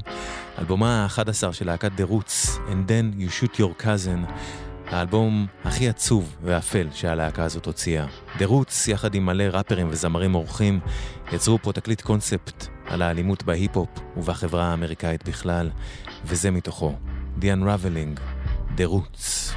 [0.58, 4.32] אלבומה ה-11 של להקת דה רוץ, And Then You Shoot Your Cousin.
[4.86, 8.06] האלבום הכי עצוב ואפל שהלהקה הזאת הוציאה.
[8.38, 10.80] The Roots, יחד עם מלא ראפרים וזמרים אורחים,
[11.32, 15.70] יצרו פה תקליט קונספט על האלימות בהיפ-הופ ובחברה האמריקאית בכלל,
[16.24, 16.94] וזה מתוכו.
[17.40, 18.20] The Unraveling,
[18.76, 19.54] The Roots.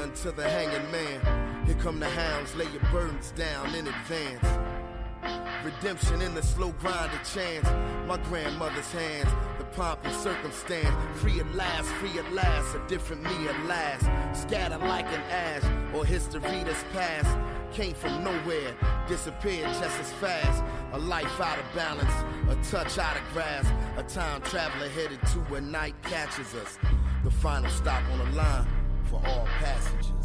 [0.00, 1.66] Unto the hanging man?
[1.66, 4.46] Here come the hounds, lay your burdens down in advance.
[5.64, 7.68] Redemption in the slow grind of chance.
[8.08, 9.28] My grandmother's hands,
[9.58, 10.94] the pomp and circumstance.
[11.20, 14.08] Free at last, free at last, a different me at last.
[14.40, 17.36] Scattered like an ash, or history that's past.
[17.72, 18.74] Came from nowhere,
[19.06, 20.64] disappeared just as fast.
[20.92, 22.14] A life out of balance,
[22.48, 23.70] a touch out of grasp.
[23.96, 26.78] A time traveler headed to where night catches us.
[27.22, 28.79] The final stop on the line
[29.10, 30.19] for all passengers.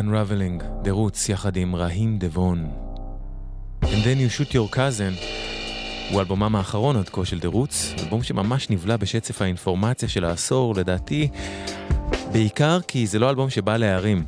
[0.00, 2.70] Unraveling, The Roots, יחד עם רהים דבון.
[3.82, 5.14] And then you shoot your cousin,
[6.10, 10.74] הוא אלבומם האחרון עד כה של The Roots, אלבום שממש נבלע בשצף האינפורמציה של העשור,
[10.74, 11.28] לדעתי,
[12.32, 14.24] בעיקר כי זה לא אלבום שבא להרים.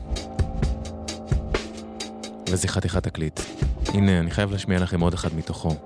[2.48, 3.40] וזה חתיכת תקליט.
[3.94, 5.76] הנה, אני חייב להשמיע לכם עוד אחד מתוכו.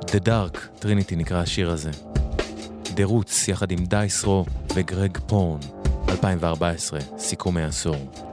[0.00, 1.90] The Dark, טריניטי נקרא השיר הזה.
[2.84, 4.44] The Roots, יחד עם דייס רו
[4.74, 5.60] וגרג פורן,
[6.08, 8.25] 2014, סיכומי העשור.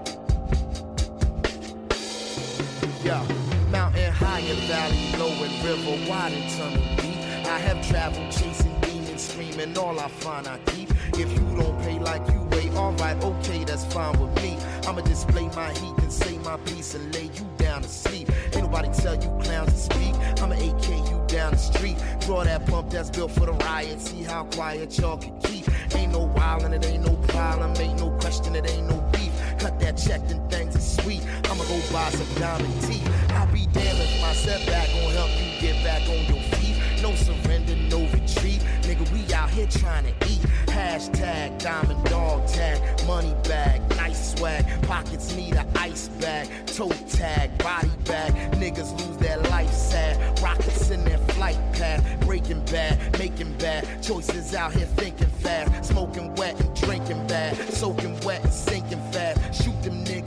[3.13, 3.27] Yeah,
[3.69, 7.15] mountain high and valley low and river wide and tunnel deep.
[7.45, 10.89] I have traveled chasing demons, screaming all I find I keep.
[11.19, 14.57] If you don't pay like you weigh, alright, okay, that's fine with me.
[14.87, 18.31] I'ma display my heat and say my piece and lay you down to sleep.
[18.53, 20.15] Ain't nobody tell you clowns to speak.
[20.41, 21.97] I'ma AK you down the street.
[22.21, 24.01] Draw that pump that's built for the riot.
[24.01, 25.69] See how quiet y'all can keep.
[25.95, 27.75] Ain't no wildin', it ain't no problem.
[27.77, 29.31] Ain't no question, it ain't no beef.
[29.59, 30.42] Cut that check, then
[30.75, 31.21] is sweet.
[31.49, 33.09] I'ma go buy some diamond teeth.
[33.31, 36.77] I'll be damned if my setback gon' help you get back on your feet.
[37.01, 38.61] No surrender, no retreat.
[38.83, 40.39] Nigga, we out here trying to eat.
[40.67, 44.65] Hashtag diamond dog tag, money bag, nice swag.
[44.83, 48.33] Pockets need a ice bag, toe tag, body bag.
[48.53, 50.17] Niggas lose their life sad.
[50.41, 54.01] Rockets in their flight path, breaking bad, making bad.
[54.01, 59.63] Choices out here thinking fast, smoking wet and drinking bad, soaking wet and sinking fast.
[59.63, 60.22] Shoot them niggas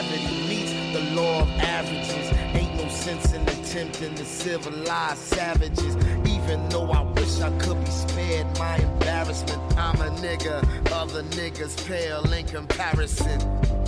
[0.00, 2.32] gravity meets the law of averages.
[2.54, 5.96] Ain't no sense in attempting to civilize savages.
[6.26, 10.62] Even though I wish I could be spared my embarrassment, I'm a nigga.
[10.92, 13.40] Other niggas pale in comparison.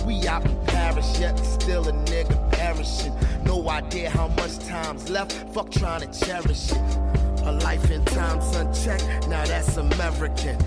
[0.05, 3.13] We out in Paris, yet still a nigga perishing.
[3.43, 5.31] No idea how much time's left.
[5.53, 6.97] Fuck trying to cherish it.
[7.45, 9.27] A life in time's unchecked.
[9.27, 10.57] Now that's American.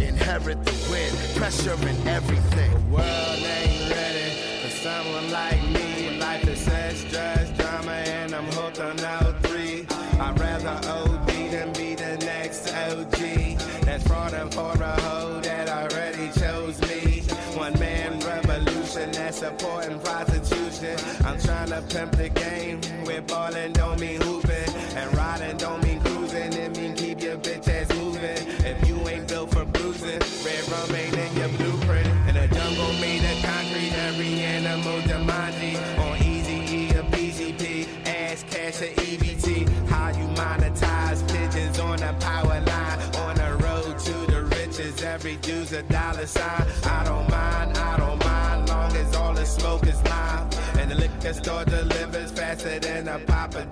[0.00, 2.72] Inherit the win, pressure and everything.
[2.72, 4.17] The world ain't ready
[4.78, 6.18] someone like me.
[6.18, 7.04] Life is sex,
[7.58, 9.86] drama, and I'm hooked on all three.
[10.20, 13.18] I'd rather OD than be the next OG.
[13.84, 17.22] That's frauding for a hoe that already chose me.
[17.56, 20.96] One man revolution that's supporting prostitution.
[21.24, 22.80] I'm trying to pimp the game.
[23.04, 24.27] With ballin' don't mean
[45.78, 46.66] a dollar sign.
[46.84, 50.48] I don't mind, I don't mind, long as all the smoke is mine.
[50.78, 53.64] And the liquor store delivers faster than a Papa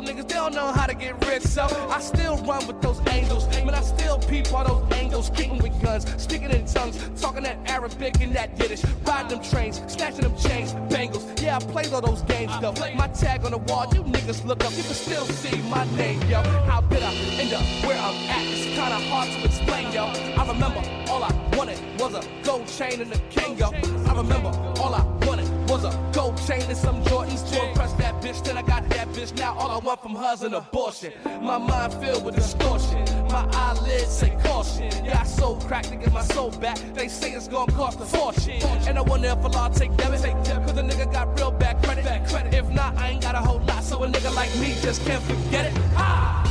[0.00, 1.42] little niggas, they don't know how to get rich.
[1.42, 3.46] So I still run with those angels.
[3.64, 7.58] Man, I still peep all those angles, kicking with guns, speaking in tongues, talking that
[7.66, 11.24] Arabic and that Yiddish, riding them trains, snatching them chains, bangles.
[11.40, 12.72] Yeah, I played all those games though.
[12.94, 16.20] My tag on the wall, you niggas look up, you can still see my name,
[16.22, 16.42] yo.
[16.68, 18.44] How did I end up where I'm at?
[18.46, 20.04] It's kinda hard to explain, yo.
[20.04, 23.70] I remember all I wanted was a gold chain and a king, yo.
[24.06, 24.48] I remember
[24.80, 28.43] all I wanted was a gold chain and some Jordans to impress that bitch.
[28.43, 29.37] Then I got that bitch.
[29.37, 31.13] Now all I want from her's an abortion.
[31.41, 33.03] My mind filled with distortion.
[33.29, 34.89] My eyelids say caution.
[35.05, 36.77] Yeah, I sold crack to get my soul back.
[36.93, 38.61] They say it's gonna cost a fortune.
[38.87, 40.21] And I wonder if Allah take debit.
[40.65, 42.05] Cause the nigga got real bad credit.
[42.53, 43.83] If not, I ain't got a whole lot.
[43.83, 45.73] So a nigga like me just can't forget it.
[45.95, 46.43] Ah!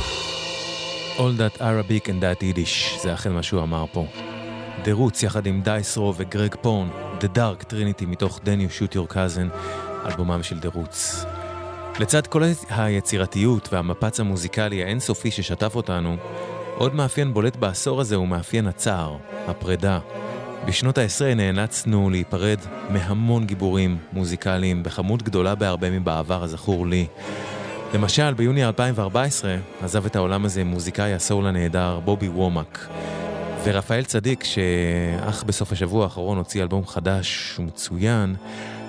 [1.19, 4.05] All that Arabic and that Yiddish, זה אכן מה שהוא אמר פה.
[4.83, 6.89] דירוץ יחד עם דייסרו וגרג פורן,
[7.20, 9.56] The Dark Trinity מתוך Then You Shoot Your Cousin,
[10.06, 11.24] אלבומם של דירוץ.
[12.00, 16.16] לצד כל היצירתיות והמפץ המוזיקלי האינסופי ששטף אותנו,
[16.76, 19.16] עוד מאפיין בולט בעשור הזה הוא מאפיין הצער,
[19.46, 19.98] הפרידה.
[20.66, 22.58] בשנות ה-10 נאלצנו להיפרד
[22.90, 27.06] מהמון גיבורים מוזיקליים בכמות גדולה בהרבה מבעבר הזכור לי.
[27.94, 32.88] למשל, ביוני 2014 עזב את העולם הזה מוזיקאי הסול הנהדר בובי וומאק.
[33.68, 38.34] ורפאל צדיק, שאך בסוף השבוע האחרון הוציא אלבום חדש ומצוין,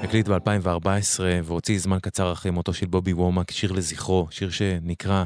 [0.03, 5.23] הקליט ב-2014 והוציא זמן קצר אחרי מותו של בובי וומאק שיר לזכרו, שיר שנקרא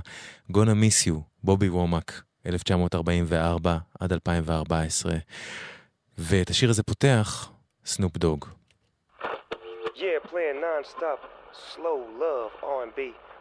[0.52, 1.14] Gonna Miss You,
[1.44, 5.14] בובי וומאק, 1944 עד 2014.
[6.18, 7.52] ואת השיר הזה פותח
[7.86, 8.46] סנופ דוג.
[9.96, 10.20] Yeah.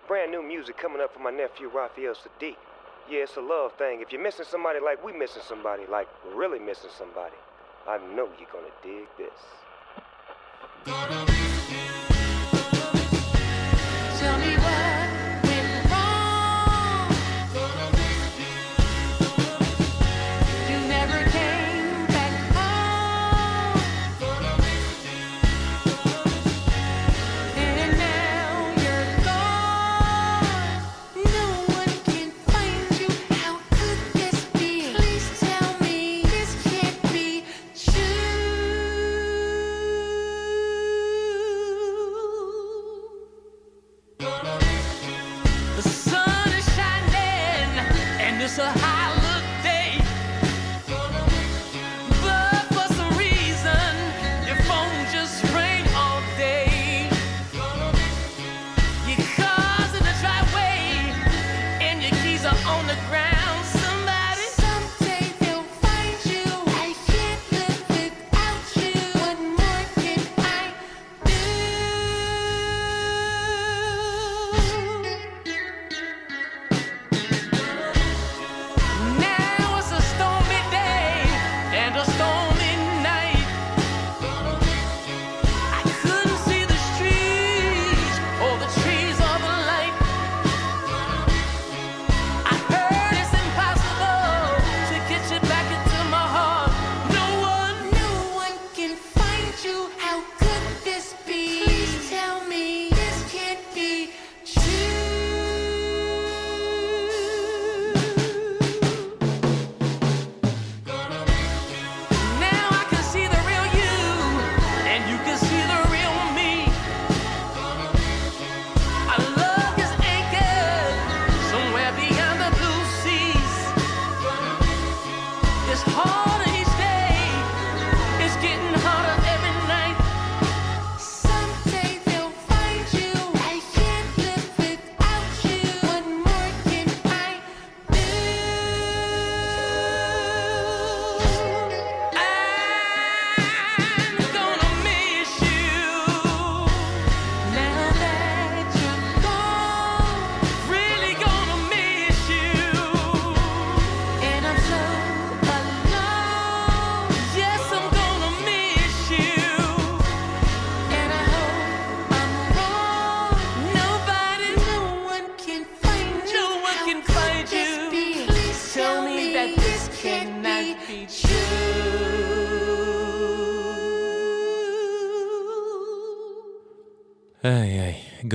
[0.08, 2.69] Brand new music coming up from my nephew Raphael Sadiq.
[3.10, 4.00] Yeah, it's a love thing.
[4.02, 7.34] If you're missing somebody like we missing somebody, like really missing somebody,
[7.88, 9.32] I know you're gonna dig this.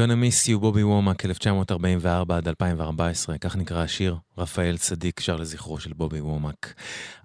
[0.05, 4.17] Gonna miss you, בובי וומק, 1944 עד 2014, כך נקרא השיר.
[4.37, 6.73] רפאל צדיק שר לזכרו של בובי וומק.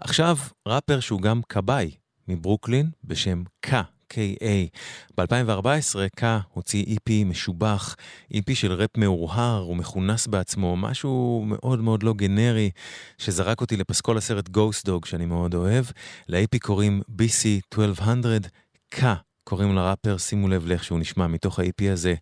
[0.00, 0.36] עכשיו,
[0.68, 1.90] ראפר שהוא גם כבאי
[2.28, 3.82] מברוקלין, בשם קה,
[4.12, 4.78] K.A.
[5.18, 7.96] ב-2014 קה הוציא EP משובח,
[8.32, 12.70] EP של ראפ מאורהר ומכונס בעצמו, משהו מאוד מאוד לא גנרי,
[13.18, 15.84] שזרק אותי לפסקול הסרט Ghost Dog שאני מאוד אוהב.
[16.28, 18.42] ל-EP קוראים BC 1200,
[18.88, 19.14] קה.
[19.50, 22.14] קוראים לראפר, שימו לב לאיך שהוא נשמע מתוך ה-EP הזה,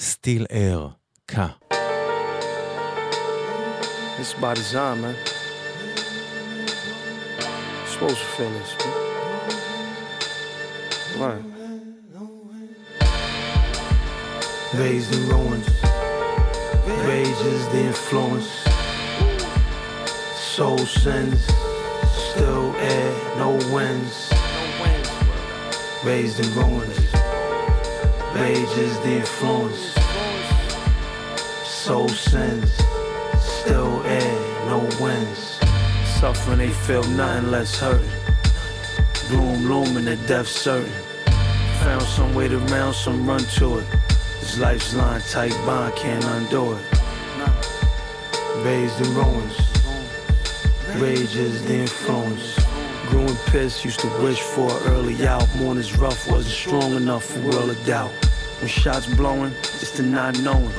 [0.00, 0.88] Still Air,
[1.26, 1.48] קה.
[4.18, 5.16] It's by design, man.
[7.92, 8.94] supposed to feel this, man.
[11.24, 11.44] Right.
[14.82, 15.68] Raised in ruins.
[17.10, 18.50] Rage is the influence.
[20.54, 21.40] Soul sins.
[22.28, 23.10] Still air,
[23.42, 24.25] no winds.
[26.06, 26.98] Raised in ruins.
[28.32, 29.92] Rage is the influence.
[31.64, 32.70] Soul sins.
[33.40, 35.58] Still air, no winds.
[36.20, 38.08] Suffering, they feel nothing less hurting.
[39.28, 40.92] Gloom looming, the death certain.
[41.80, 43.86] Found some way to round, some run to it.
[44.38, 46.84] This life's line, tight bond, can't undo it.
[48.64, 49.58] Raised in ruins.
[51.02, 52.65] Rage is the influence.
[53.08, 55.46] Grew in piss, used to wish for an early out.
[55.56, 58.10] Mornings rough, wasn't strong enough for world of doubt.
[58.58, 60.72] When shots blowing, it's the not knowing.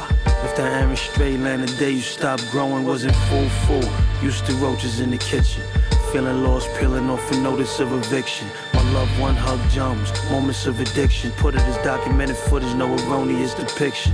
[0.43, 3.89] If that Aaron straight land the day you stopped growing, wasn't full full.
[4.21, 5.63] Used to roaches in the kitchen.
[6.11, 8.47] Feeling lost, peeling off a notice of eviction.
[8.73, 11.31] My loved one hug jumps, moments of addiction.
[11.33, 14.13] Put it as documented footage, no erroneous depiction.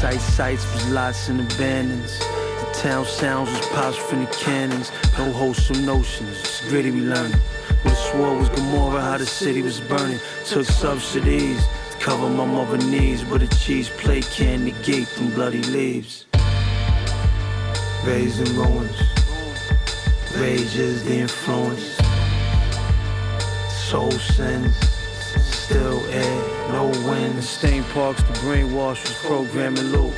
[0.00, 2.20] Sight sights was lots and abandons.
[2.80, 4.92] Town sounds was pops from the cannons.
[5.16, 7.40] No wholesome notions, it's gritty we learning.
[7.82, 10.20] What the swore was Gomorrah, how the city was burning.
[10.44, 15.62] Took subsidies to cover my mother knees, but a cheese plate can't negate them bloody
[15.62, 16.26] leaves.
[18.04, 19.00] Raised in ruins.
[20.36, 21.96] Rage is the influence.
[23.70, 24.76] Soul sins,
[25.42, 27.38] still air, no wind.
[27.38, 30.12] The Stain parks, the brainwash was programming low.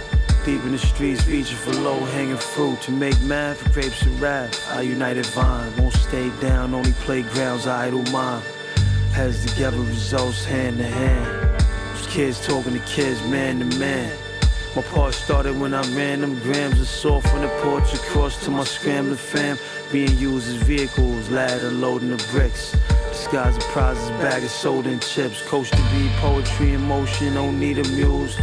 [0.48, 2.80] Deep in the streets, reaching for low hanging fruit.
[2.80, 4.50] To make math, grapes and rap.
[4.70, 8.42] Our united vine won't stay down, only playgrounds, idle mind.
[9.12, 11.60] Heads together, results hand to hand.
[11.94, 14.10] Those kids talking to kids, man to man.
[14.74, 18.50] My part started when I ran them grams of salt from the porch across to
[18.50, 19.58] my scrambling fam.
[19.92, 22.74] Being used as vehicles, ladder loading the bricks.
[23.10, 25.46] Disguise prizes, bag of sold and chips.
[25.46, 28.38] Coach to be poetry in motion, don't need a muse.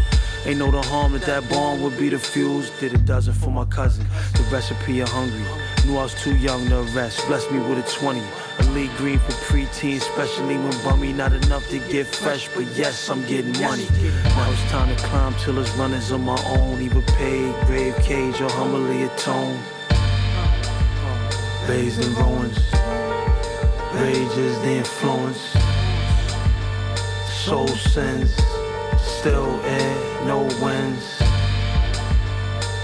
[0.45, 2.69] Ain't no the harm that that bomb would be the fuse.
[2.79, 5.41] Did a dozen for my cousin, the recipe of hungry.
[5.87, 8.19] Knew I was too young to arrest, blessed me with a 20.
[8.19, 12.47] A Elite green for preteen, especially when bummy not enough to get fresh.
[12.53, 13.87] But yes, I'm getting money.
[14.23, 16.79] Now it's time to climb till it's runners on my own.
[16.79, 19.59] Either paid, grave cage, or humbly atone.
[21.65, 22.59] Bathed in ruins.
[23.95, 25.41] Rage is the influence.
[27.31, 28.54] Soul sins.
[29.25, 31.19] Still air, no winds.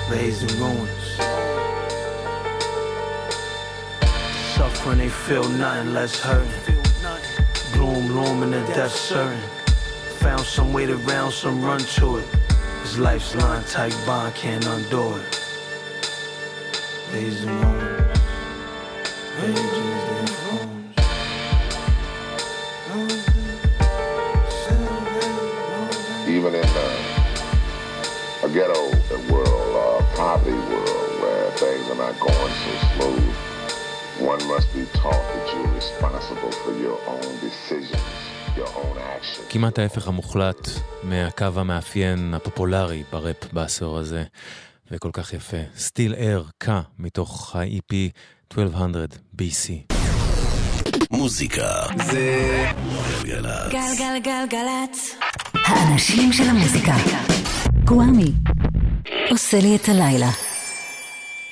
[0.10, 1.06] Raised in ruins.
[4.56, 6.48] Suffering, they feel nothing less hurt.
[7.74, 9.40] Gloom looming, the death certain.
[10.22, 12.26] Found some way to round, some run to it.
[12.82, 15.40] This life's line, tight bond, can't undo it.
[17.14, 18.18] Raised in ruins.
[19.44, 20.11] Is the
[26.38, 28.84] even in uh, a ghetto
[29.32, 33.36] world or a poverty world where things are not going so smooth,
[34.32, 38.02] one must be taught that you're responsible for your own decisions.
[39.50, 40.70] כמעט ההפך המוחלט
[41.04, 44.24] מהקו המאפיין הפופולרי בראפ בעשור הזה,
[44.92, 45.58] וכל כך יפה.
[45.78, 47.94] Still Air, קה, מתוך ה-EP
[48.58, 49.94] 1200 BC.
[51.12, 52.66] מוזיקה זה
[53.24, 53.72] גלגלצ.
[53.72, 55.16] גלגלגלגלצ.
[55.72, 56.96] האנשים של המוזיקה.
[57.86, 58.32] גוואמי.
[59.30, 60.30] עושה לי את הלילה.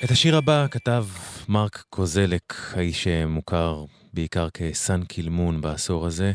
[0.04, 1.06] את השיר הבא כתב
[1.48, 6.32] מרק קוזלק, האיש שמוכר בעיקר כסן קילמון בעשור הזה.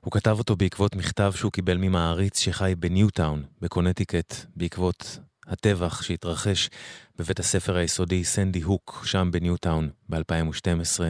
[0.00, 6.70] הוא כתב אותו בעקבות מכתב שהוא קיבל ממעריץ שחי בניוטאון, בקונטיקט, בעקבות הטבח שהתרחש
[7.18, 11.00] בבית הספר היסודי סנדי הוק, שם בניוטאון, ב-2012.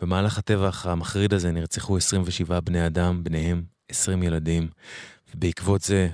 [0.00, 4.68] במהלך הטבח המחריד הזה נרצחו 27 בני אדם, ביניהם 20 ילדים,
[5.34, 6.08] ובעקבות זה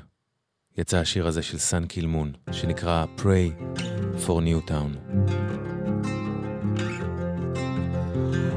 [0.78, 3.78] יצא השיר הזה של סאן קילמון, שנקרא Pray
[4.26, 4.90] for New Town.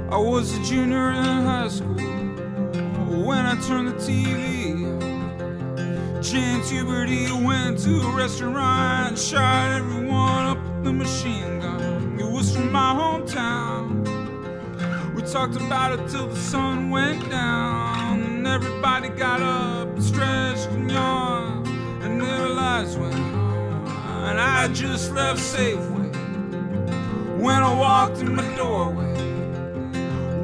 [0.10, 1.98] I was a junior in high school
[3.28, 4.38] when I turned the TV.
[6.30, 12.20] James Huberty went to a restaurant and shot everyone up with a machine gun.
[12.24, 13.84] It was from my hometown.
[15.16, 20.90] We talked about it till the sun went down Everybody got up and stretched and
[20.90, 21.68] yawned.
[22.04, 24.30] And their lights went on.
[24.30, 26.12] And I just left Safeway.
[27.40, 29.06] When I walked in my doorway.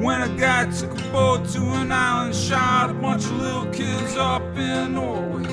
[0.04, 4.16] When a guy took a boat to an island, shot a bunch of little kids
[4.16, 5.46] up in Norway.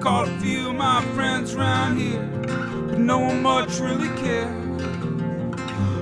[0.00, 2.26] Caught a few of my friends around here,
[2.88, 4.52] but no one much really cared.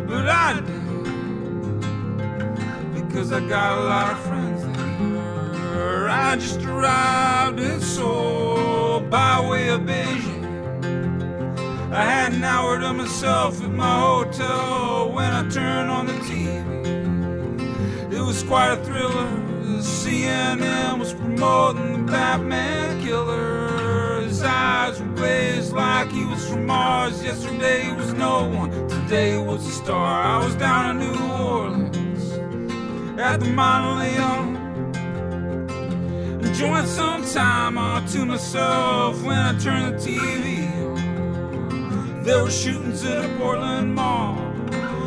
[0.09, 0.65] But I did,
[2.95, 4.60] because I got a lot of friends
[6.31, 10.45] I just arrived in Seoul by way of Beijing.
[11.93, 18.13] I had an hour to myself at my hotel when I turned on the TV.
[18.13, 19.29] It was quite a thriller.
[19.81, 24.21] CNN was promoting the Batman killer.
[24.21, 27.25] His eyes were glazed like he was from Mars.
[27.25, 30.23] Yesterday he was no one, today was a star.
[30.23, 32.33] I was down in New Orleans
[33.19, 34.60] at the Monte
[36.43, 40.71] Enjoying some time all to myself when I turned the TV.
[42.25, 44.39] There were shootings at a Portland mall.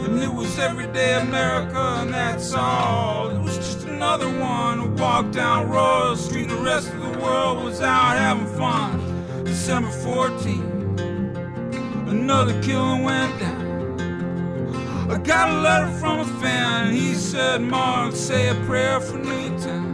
[0.06, 3.30] And it was everyday America, and that's all.
[3.30, 6.50] It was just another one who walked down Royal Street.
[6.50, 9.00] The rest of the world was out having fun.
[9.44, 11.00] December 14th,
[12.10, 13.64] another killing went down.
[15.10, 19.18] I got a letter from a fan, and he said, Mark, say a prayer for
[19.18, 19.93] Newtown.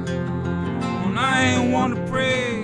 [1.22, 2.64] I ain't one to pray,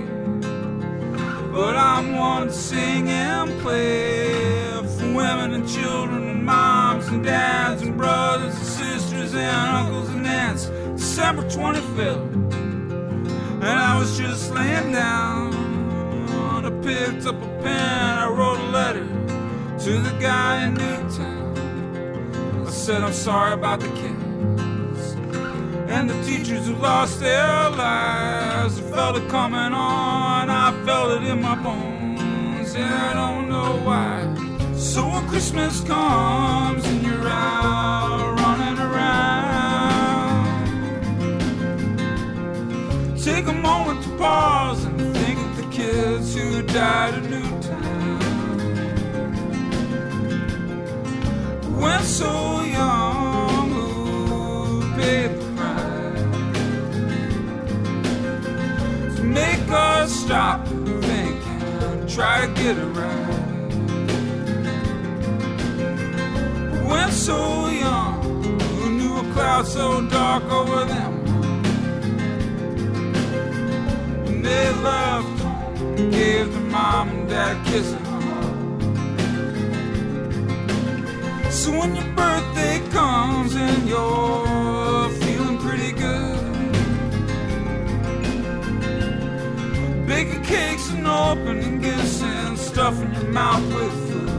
[1.52, 4.64] but I'm one to sing and play
[4.98, 10.26] for women and children and moms and dads and brothers and sisters and uncles and
[10.26, 10.68] aunts.
[10.96, 12.54] December 25th,
[13.62, 15.54] and I was just laying down.
[16.66, 19.06] I picked up a pen, I wrote a letter
[19.84, 22.66] to the guy in Newtown.
[22.66, 24.15] I said, I'm sorry about the kids
[25.88, 28.80] and the teachers who lost their lives.
[28.80, 33.78] I felt it coming on, I felt it in my bones, and I don't know
[33.84, 34.24] why.
[34.76, 39.16] So when Christmas comes and you're out running around,
[43.22, 48.20] take a moment to pause and think of the kids who died in Newtown.
[51.80, 52.55] When so
[62.16, 63.28] try to get it right.
[66.90, 68.24] When so young,
[68.78, 71.14] who knew a cloud so dark over them?
[74.24, 78.00] When they loved home, gave their mom and dad kisses.
[81.54, 86.40] So when your birthday comes and you're feeling pretty good,
[90.08, 90.75] baking cakes
[91.06, 94.30] and opening gifts and stuffing your mouth with food.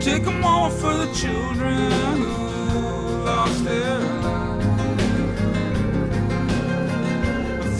[0.00, 4.66] Take a moment for the children who lost their lives.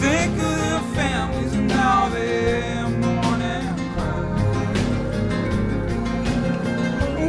[0.01, 3.65] Think of their families and now they're mourning.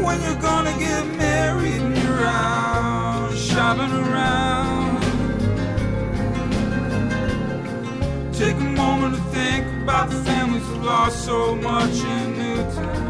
[0.05, 4.78] when you're gonna get married and you're out shopping around.
[8.83, 11.39] Moment to think about the families who lost so
[11.69, 13.09] much in Newtown.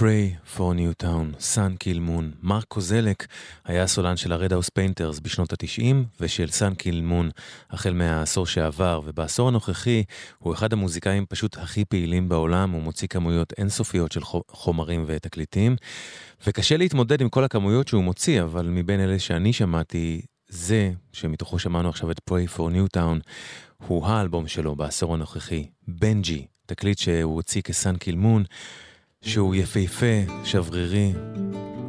[0.00, 0.24] Pray
[0.56, 2.30] for Newtown, סאן קילמון.
[2.42, 3.26] מרק קוזלק
[3.64, 7.30] היה הסולן של הרדהאוס פיינטרס בשנות ה-90 ושל סאן קילמון
[7.70, 10.04] החל מהעשור שעבר, ובעשור הנוכחי
[10.38, 14.20] הוא אחד המוזיקאים פשוט הכי פעילים בעולם, הוא מוציא כמויות אינסופיות של
[14.50, 15.76] חומרים ותקליטים,
[16.46, 20.20] וקשה להתמודד עם כל הכמויות שהוא מוציא, אבל מבין אלה שאני שמעתי,
[20.50, 23.20] זה שמתוכו שמענו עכשיו את Pray for Newtown,
[23.86, 28.44] הוא האלבום שלו בעשור הנוכחי, בנג'י, תקליט שהוא הוציא כסאן קילמון.
[29.22, 31.12] שהוא יפהפה, שברירי,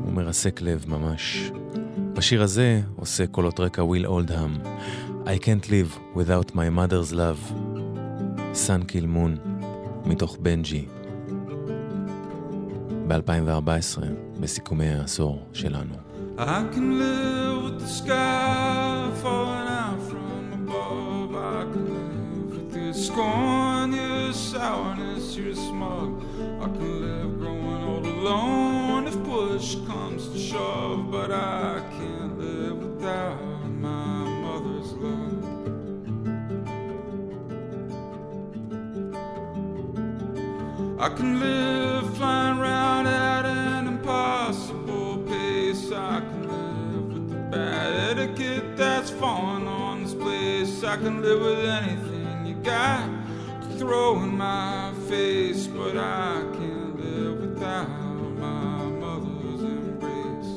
[0.03, 1.51] הוא מרסק לב ממש.
[2.13, 4.53] בשיר הזה עושה קולות רקע וויל אולדהאם,
[5.25, 7.53] I can't live without my mother's love,
[8.53, 9.37] סאן קילמון,
[10.05, 10.85] מתוך בנג'י,
[13.07, 14.01] ב-2014,
[14.39, 16.10] בסיכומי העשור שלנו.
[16.37, 21.35] I can live with the sky falling out from above.
[21.35, 26.23] I can live with your scorn, your sourness, your smug.
[26.61, 32.77] I can live growing all alone if push comes to shove, but I can't live
[32.77, 35.61] without my mother's love.
[40.99, 44.80] I can live flying around at an impossible
[45.91, 45.99] pace.
[45.99, 50.83] I can live with the bad etiquette that's falling on this place.
[50.83, 53.09] I can live with anything you got
[53.61, 57.89] to throw in my face, but I can't live without
[58.39, 60.51] my mother's embrace.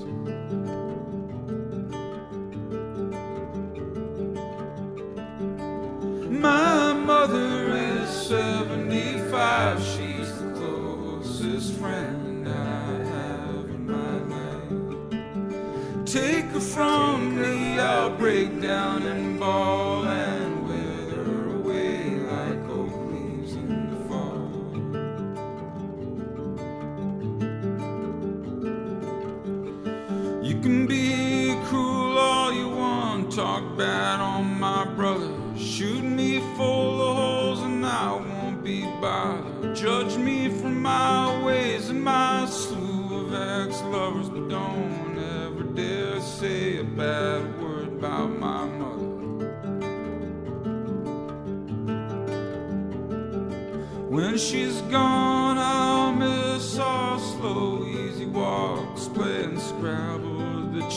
[6.31, 9.83] My mother is 75.
[9.83, 12.84] She's the closest friend I
[16.15, 23.55] Take her from me, I'll break down and bawl and wither away like oak leaves
[23.55, 24.49] in the fall.
[30.47, 31.04] You can be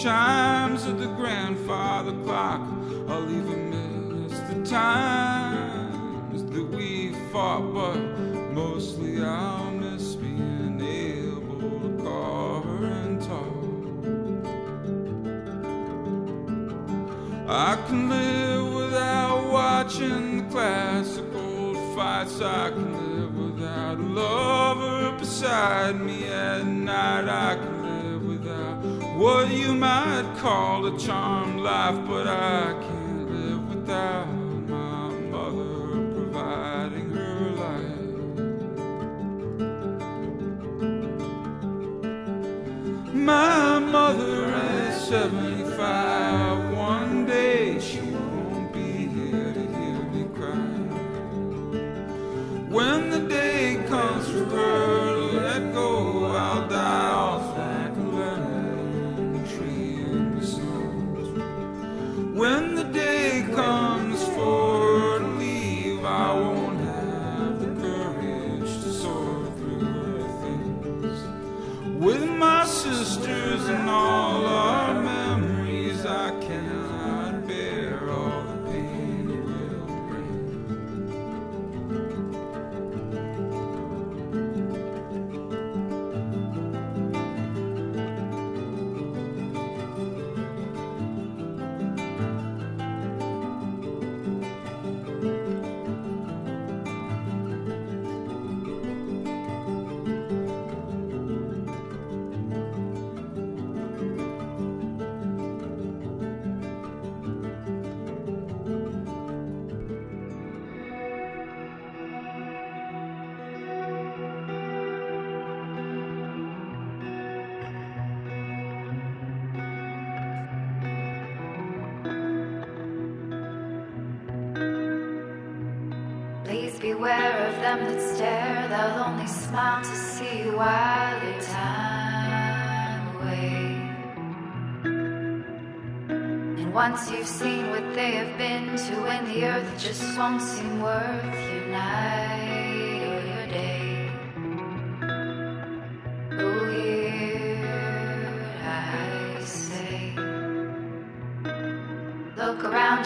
[0.08, 2.62] chimes of the grandfather clock.
[3.10, 7.98] I'll even miss the times that we fought, but
[8.54, 13.58] mostly I'll miss being able to call her and talk.
[17.50, 22.40] I can live without watching the classic old fights.
[22.40, 26.07] I can live without a lover beside me
[29.28, 32.87] what you might call a charmed life, but I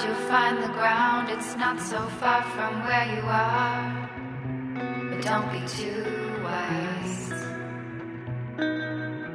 [0.03, 1.29] you'll find the ground.
[1.29, 4.09] It's not so far from where you are.
[5.09, 6.03] But don't be too
[6.43, 7.29] wise.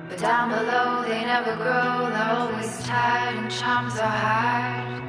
[0.09, 2.10] But down below, they never grow.
[2.10, 5.02] They're always tired, and charms are hard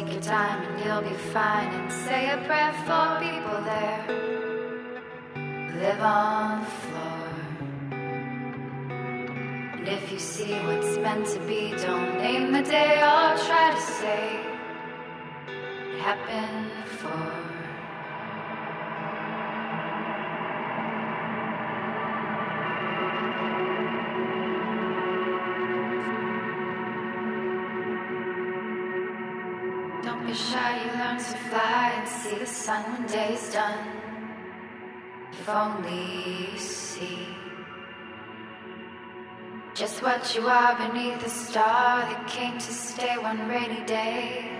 [0.00, 4.06] Take your time and you'll be fine and say a prayer for people there
[5.78, 7.28] live on the floor.
[9.76, 13.80] And if you see what's meant to be, don't name the day or try to
[14.00, 14.40] say
[15.92, 17.39] it happened before.
[32.70, 33.84] When day's done.
[35.32, 37.26] If only you see
[39.74, 44.50] Just what you are beneath the star, that came to stay one rainy day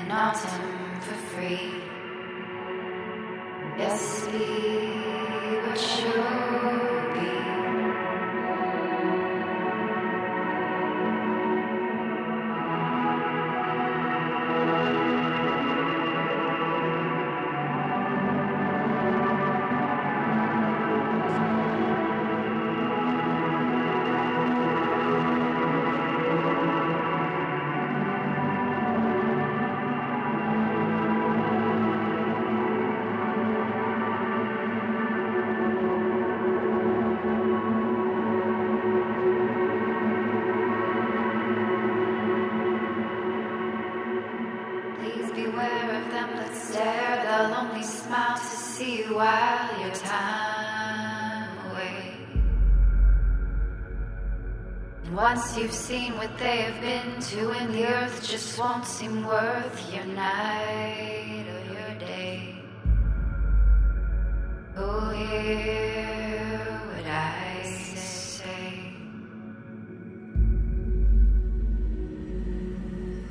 [0.00, 1.70] in autumn for free.
[3.78, 4.48] Yes, be
[5.64, 6.51] what you
[58.52, 62.54] just won't seem worth your night or your day.
[64.76, 66.58] Oh, hear
[66.92, 68.92] what I say.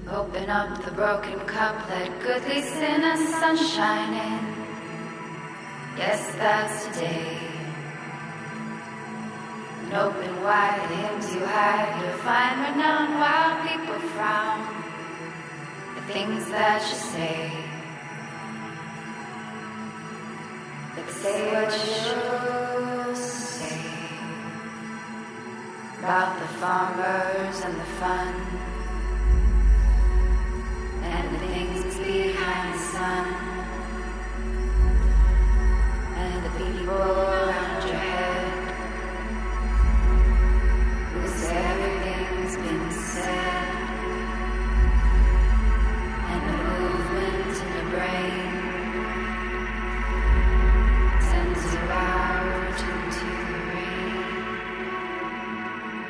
[0.09, 4.43] Open up the broken cup, let goodly sin and sunshine in.
[5.99, 7.37] Yes, that's today.
[9.83, 12.01] And open wide the hymns you hide.
[12.01, 14.80] You'll find renown while people frown.
[16.07, 17.51] The things that you say.
[20.95, 23.79] But say what you should say
[25.99, 28.33] about the farmers and the fun
[31.03, 33.25] and the things behind the sun
[36.17, 37.70] and the people around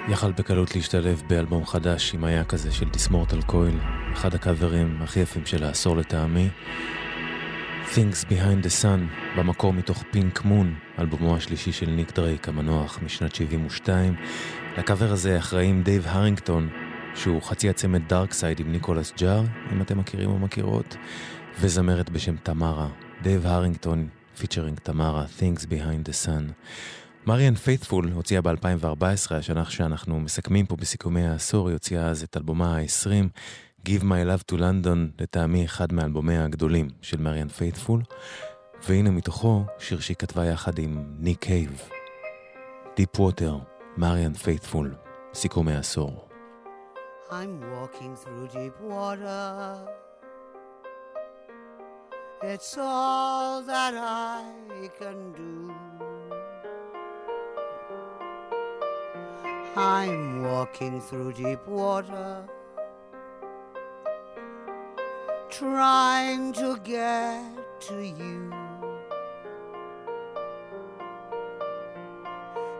[0.09, 3.79] יכל בקלות להשתלב באלבום חדש עם היה כזה של דיסמורטל קויל,
[4.13, 6.49] אחד הקאברים הכי יפים של העשור לטעמי.
[7.93, 8.99] Things Behind the Sun,
[9.37, 14.15] במקור מתוך פינק מון, אלבומו השלישי של ניק דרייק המנוח משנת 72.
[14.77, 16.69] לקאבר הזה אחראים דייב הרינגטון,
[17.15, 20.95] שהוא חצי הצמד דארק סייד עם ניקולס ג'אר, אם אתם מכירים או מכירות,
[21.59, 22.87] וזמרת בשם תמרה.
[23.21, 24.07] דייב הרינגטון,
[24.37, 26.51] פיצ'רינג תמרה, Things Behind the Sun.
[27.25, 32.77] מריאן פייתפול הוציאה ב-2014, השנה שאנחנו מסכמים פה בסיכומי העשור, היא הוציאה אז את אלבומה
[32.77, 33.27] ה-20,
[33.87, 38.01] Give My Love to London, לטעמי אחד מאלבומיה הגדולים של מריאן פייתפול,
[38.87, 41.81] והנה מתוכו שיר שהיא כתבה יחד עם ניק קייב,
[42.97, 43.53] Deep Water,
[43.97, 44.95] מריאן פייתפול,
[45.33, 46.27] סיכומי העשור.
[47.29, 49.87] I'm walking through deep water.
[52.43, 56.10] It's all that I can do.
[59.75, 62.43] I'm walking through deep water,
[65.49, 67.41] trying to get
[67.87, 68.53] to you.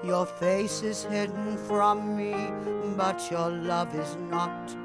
[0.03, 2.35] Your face is hidden from me,
[2.97, 4.75] but your love is not.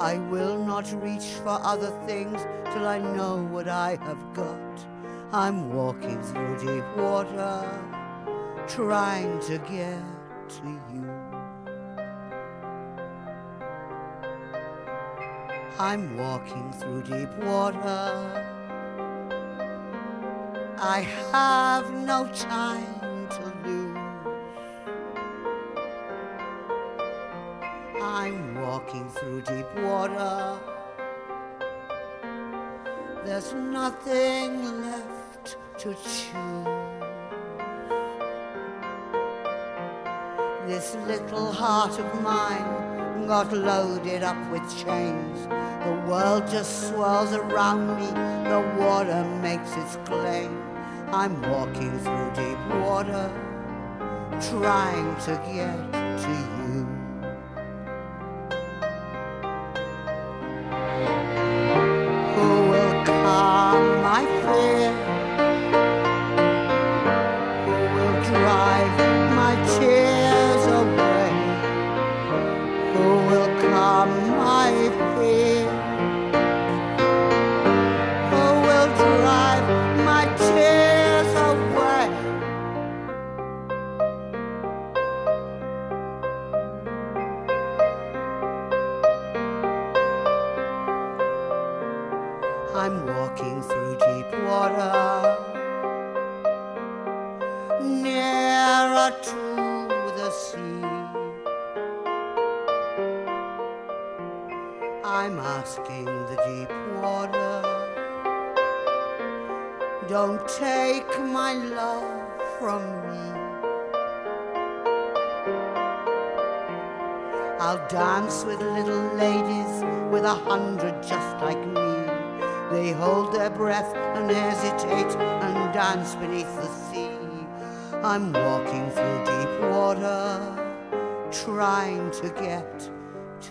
[0.00, 2.40] I will not reach for other things
[2.72, 4.86] till I know what I have got.
[5.32, 7.64] I'm walking through deep water,
[8.66, 10.02] trying to get
[10.48, 11.11] to you.
[15.78, 18.44] I'm walking through deep water.
[20.78, 21.00] I
[21.32, 23.98] have no time to lose.
[28.02, 30.58] I'm walking through deep water.
[33.24, 36.32] There's nothing left to choose.
[40.66, 42.91] This little heart of mine
[43.32, 45.46] got loaded up with chains.
[45.86, 48.06] The world just swirls around me,
[48.50, 50.62] the water makes its claim.
[51.10, 53.32] I'm walking through deep water,
[54.50, 55.92] trying to get
[56.24, 56.91] to you.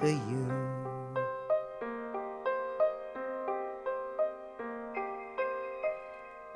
[0.02, 0.72] To you.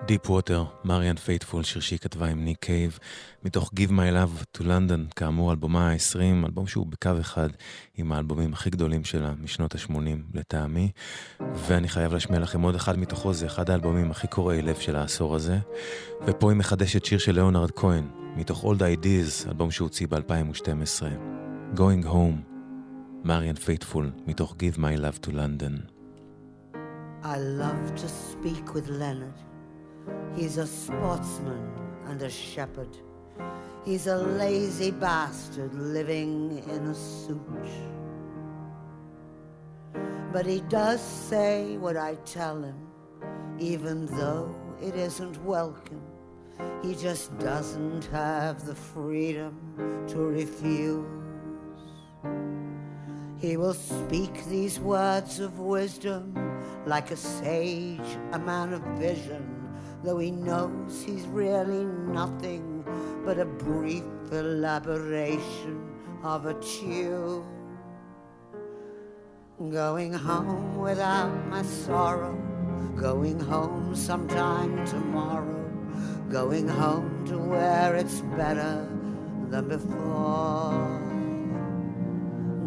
[0.08, 3.00] Deep Water, מריאן פייטפול, שיר שהיא כתבה עם ניק קייב,
[3.44, 7.50] מתוך Give My Love to London, כאמור אלבומה ה-20, אלבום שהוא בקו אחד
[7.98, 9.94] עם האלבומים הכי גדולים שלה משנות ה-80
[10.34, 10.92] לטעמי,
[11.40, 15.36] ואני חייב להשמיע לכם עוד אחד מתוכו, זה אחד האלבומים הכי קורעי לב של העשור
[15.36, 15.58] הזה,
[16.28, 21.04] ופה היא מחדשת שיר של ליאונרד כהן, מתוך Old Ideas, אלבום שהוציא ב-2012,
[21.76, 22.55] Going Home,
[23.25, 26.01] מריאן פייטפול, מתוך Give My Love to London.
[27.23, 29.39] I love to speak with Leonard.
[30.35, 31.71] He's a sportsman
[32.07, 32.97] and a shepherd.
[33.85, 37.69] He's a lazy bastard living in a suit.
[40.33, 42.79] But he does say what I tell him,
[43.59, 46.03] even though it isn't welcome.
[46.83, 49.55] He just doesn't have the freedom
[50.09, 51.07] to refuse.
[53.46, 56.34] He will speak these words of wisdom
[56.88, 59.46] like a sage, a man of vision,
[60.04, 62.84] though he knows he's really nothing
[63.24, 65.80] but a brief elaboration
[66.24, 67.46] of a tune.
[69.60, 72.34] Going home without my sorrow,
[72.98, 75.70] going home sometime tomorrow,
[76.32, 78.90] going home to where it's better
[79.52, 81.05] than before.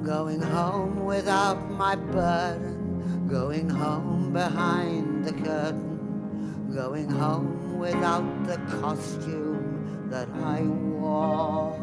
[0.05, 10.09] Going home without my burden, going home behind the curtain, going home without the costume
[10.11, 11.77] that I wore.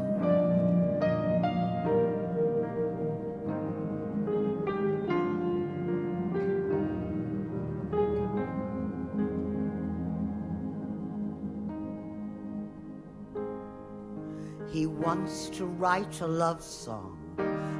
[14.71, 17.14] He wants to write a love song,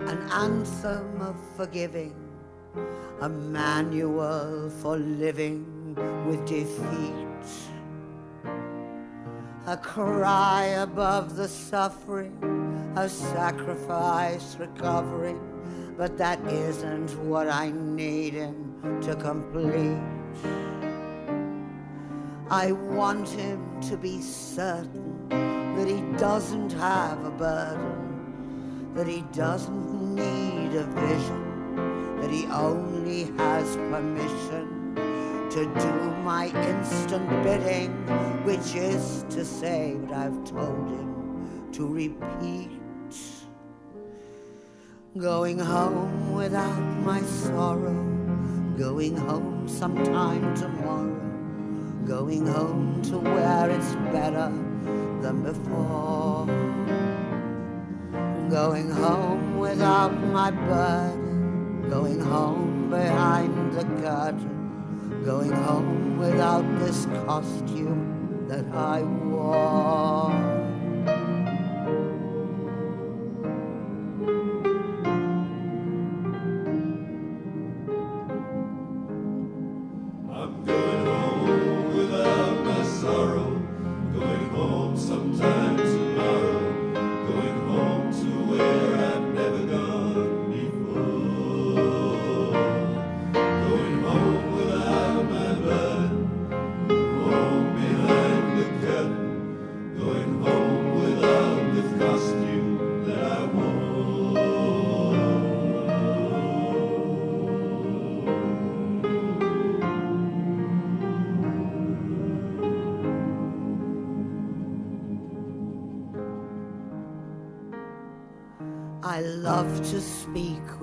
[0.07, 2.15] an anthem of forgiving,
[3.22, 5.95] a manual for living
[6.27, 7.27] with defeat,
[9.68, 12.38] a cry above the suffering,
[12.95, 15.40] a sacrifice recovering,
[15.98, 19.98] but that isn't what I need him to complete.
[22.52, 29.94] I want him to be certain that he doesn't have a burden, that he doesn't
[30.15, 34.95] need a vision, that he only has permission
[35.51, 37.91] to do my instant bidding,
[38.43, 42.71] which is to say what I've told him to repeat.
[45.17, 47.93] Going home without my sorrow,
[48.77, 51.15] going home sometime tomorrow,
[52.05, 54.51] going home to where it's better
[55.21, 57.05] than before.
[58.49, 68.45] Going home without my burden, going home behind the curtain, going home without this costume
[68.47, 70.64] that I wore.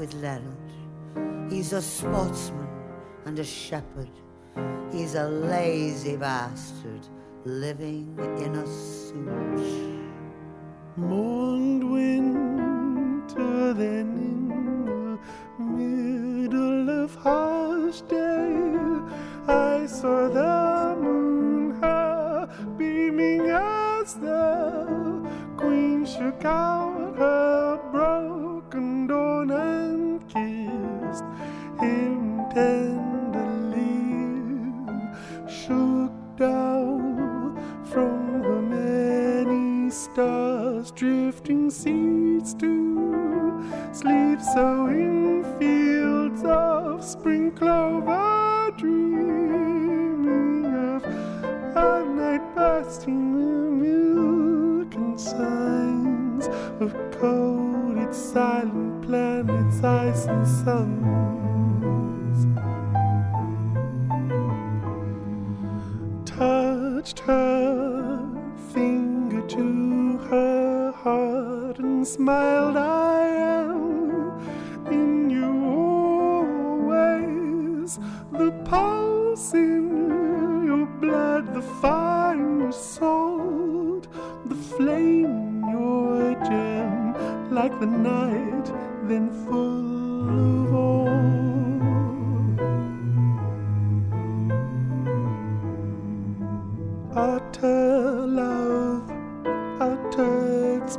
[0.03, 0.73] With Leonard.
[1.49, 2.67] He's a sportsman
[3.25, 4.11] and a shepherd.
[4.91, 7.07] He's a lazy bastard
[7.45, 10.03] living in a suit.
[10.97, 18.67] Mourned winter, then in the middle of harsh day,
[19.47, 25.25] I saw the moon her beaming as the
[25.57, 26.92] queen shook out
[32.55, 34.13] tenderly.
[35.49, 43.63] Shook down from the many stars, drifting seeds to
[43.93, 44.41] sleep.
[44.55, 56.49] So in fields of spring clover, dreaming of a night bursting with milk and signs
[56.81, 61.32] of coated silent planets, ice and suns.
[67.03, 68.29] Touched her
[68.73, 72.77] finger to her heart and smiled.
[72.77, 74.39] I am
[74.87, 75.65] in you
[76.79, 77.99] always.
[78.31, 84.01] The pulse in your blood, the fire in your soul,
[84.47, 87.15] the flame your gem,
[87.51, 88.73] like the night,
[89.09, 89.92] then full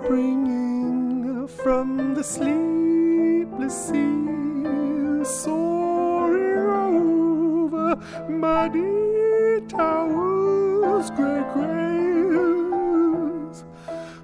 [0.03, 6.59] springing from the sleepless sea, soaring
[6.99, 7.95] over
[8.29, 13.63] muddy towers, gray graves.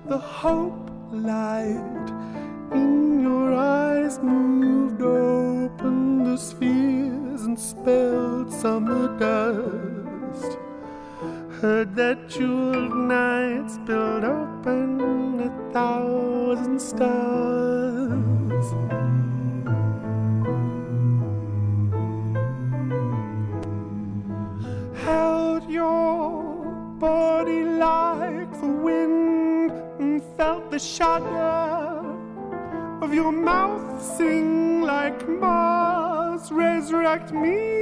[0.07, 2.11] The hope light
[2.73, 10.57] in your eyes moved open the spheres and spelled summer dust.
[11.61, 18.65] Heard that jeweled night spilled open a thousand stars.
[25.03, 26.63] Held your
[26.97, 32.05] body like the wind and felt the shudder
[33.01, 36.53] of your mouth sing like Mars.
[36.53, 37.79] Resurrect me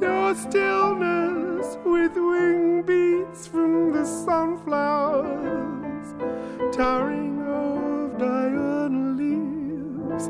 [0.00, 6.14] your stillness with wing beats from the sunflowers,
[6.74, 10.28] towering over diurnal leaves.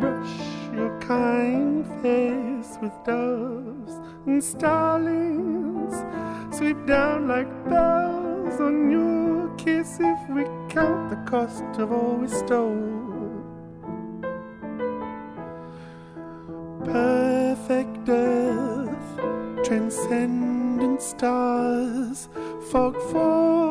[0.00, 0.40] Brush
[0.74, 3.94] your kind face with doves
[4.26, 5.94] and starlings.
[6.56, 12.28] Sweep down like bells on your kiss if we count the cost of all we
[12.28, 13.09] stole.
[16.84, 19.20] Perfect earth,
[19.64, 22.28] transcendent stars,
[22.70, 23.68] fog forget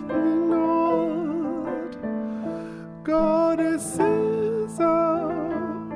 [0.00, 1.96] me not.
[3.04, 4.80] Goddesses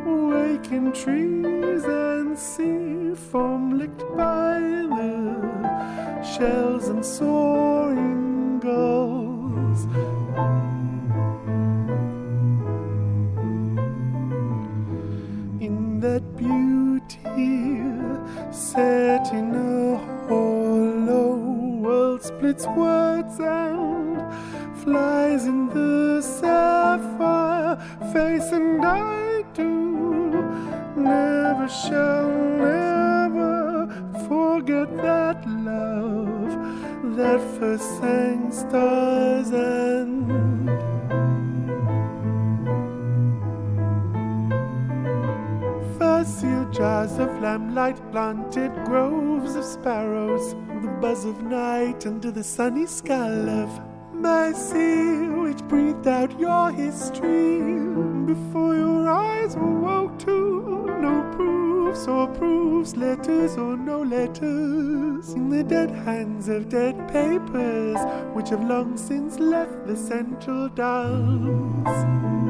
[0.05, 4.61] awaken trees and sea foam licked by
[4.99, 9.87] the shells and soaring gulls.
[16.01, 17.81] That beauty
[18.53, 19.97] set in a
[20.29, 21.37] hollow
[21.81, 24.21] world splits words and
[24.83, 27.77] flies in the sapphire.
[28.13, 29.73] Face and I do
[30.97, 32.29] never shall
[32.69, 33.89] never
[34.29, 36.53] forget that love
[37.17, 40.06] that first sang stars and
[46.77, 53.31] jars of lamplight planted groves of sparrows, the buzz of night under the sunny sky
[53.63, 53.81] of
[54.13, 57.61] mercy, which breathed out your history
[58.27, 65.49] before your eyes were woke to no proofs or proofs, letters or no letters, in
[65.49, 67.97] the dead hands of dead papers,
[68.35, 72.46] which have long since left the central dance.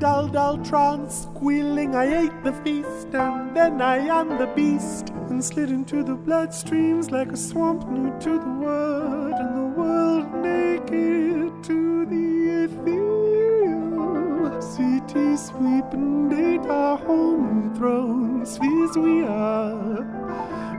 [0.00, 5.44] Dull, dull trance, squealing, I ate the feast, and then I am the beast, and
[5.44, 11.62] slid into the bloodstreams like a swamp new to the word, and the world naked
[11.64, 14.62] to the ethereal.
[14.62, 20.02] City sweeping data home thrown, spheres we are,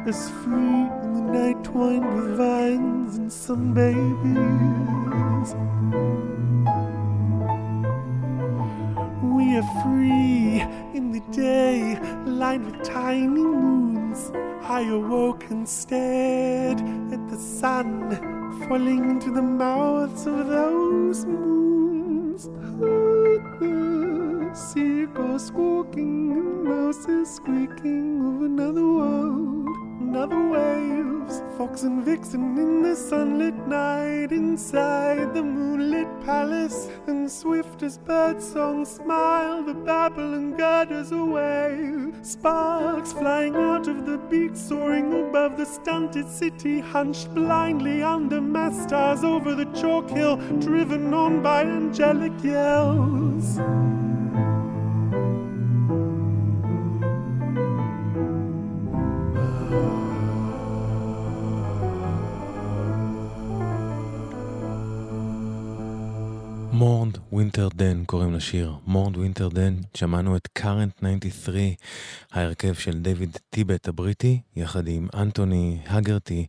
[0.07, 5.55] as free in the night twined with vines and sun babies.
[9.21, 10.61] We are free
[10.95, 14.31] in the day, lined with tiny moons.
[14.63, 16.79] I awoke and stared
[17.13, 18.09] at the sun
[18.67, 22.49] falling into the mouths of those moons.
[24.53, 29.51] Seagulls squawking and mouses squeaking of another world.
[30.13, 31.41] Of waves.
[31.57, 36.89] Fox and vixen in the sunlit night inside the moonlit palace.
[37.07, 42.11] And swift as birdsong smile, the Babylon gutters away.
[42.23, 48.83] Sparks flying out of the beak, soaring above the stunted city, hunched blindly under mass
[48.83, 53.59] stars over the chalk hill, driven on by angelic yells.
[66.81, 68.73] מורנד ווינטרדן קוראים לשיר.
[68.85, 71.57] מורנד ווינטרדן, שמענו את קארנט 93,
[72.31, 76.45] ההרכב של דיוויד טיבט הבריטי, יחד עם אנטוני הגרטי,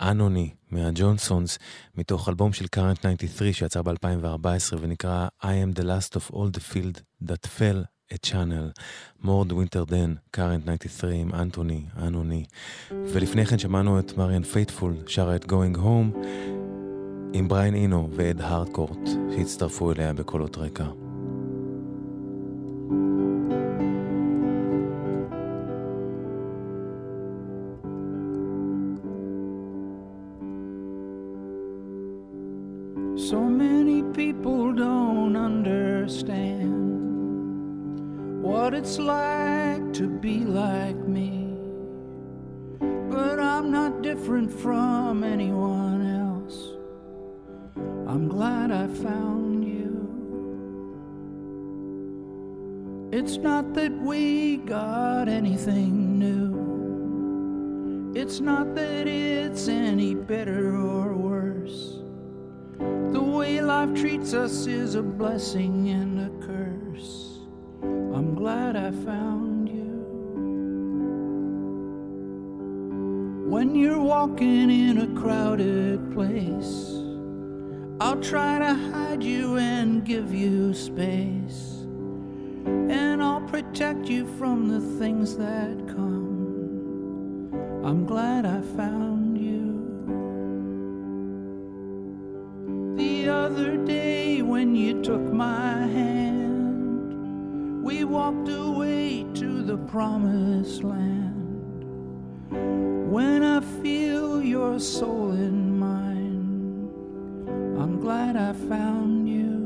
[0.00, 1.58] אנוני מהג'ונסונס,
[1.96, 6.74] מתוך אלבום של קארנט 93 שיצא ב-2014 ונקרא I am the last of all the
[6.74, 8.80] field that fell a channel.
[9.22, 12.44] מורד ווינטרדן, קארנט 93 עם אנטוני, אנוני.
[12.90, 16.65] ולפני כן שמענו את מריאן פייטפול, שרה את Going Home.
[17.38, 20.84] עם בריין אינו ועד הארקורט שהצטרפו אליה בקולות רקע.
[33.30, 36.76] So many people don't understand
[38.48, 41.32] what it's like to be like me.
[43.14, 46.35] But I'm not different from anyone else.
[47.76, 49.96] I'm glad I found you.
[53.12, 58.12] It's not that we got anything new.
[58.14, 61.98] It's not that it's any better or worse.
[63.12, 67.40] The way life treats us is a blessing and a curse.
[67.82, 69.74] I'm glad I found you.
[73.50, 76.95] When you're walking in a crowded place,
[77.98, 81.86] I'll try to hide you and give you space.
[82.66, 87.50] And I'll protect you from the things that come.
[87.82, 89.72] I'm glad I found you.
[92.98, 101.84] The other day when you took my hand, we walked away to the promised land.
[103.10, 105.65] When I feel your soul in
[108.06, 109.56] glad I found you.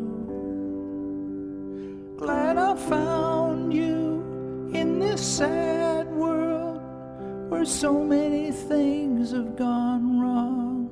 [2.17, 6.81] Glad I found you in this sad world
[7.51, 10.89] where so many things have gone wrong.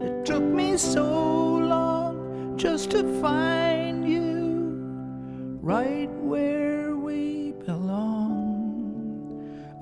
[0.00, 1.04] It took me so
[1.56, 4.78] long just to find you
[5.60, 8.88] right where we belong.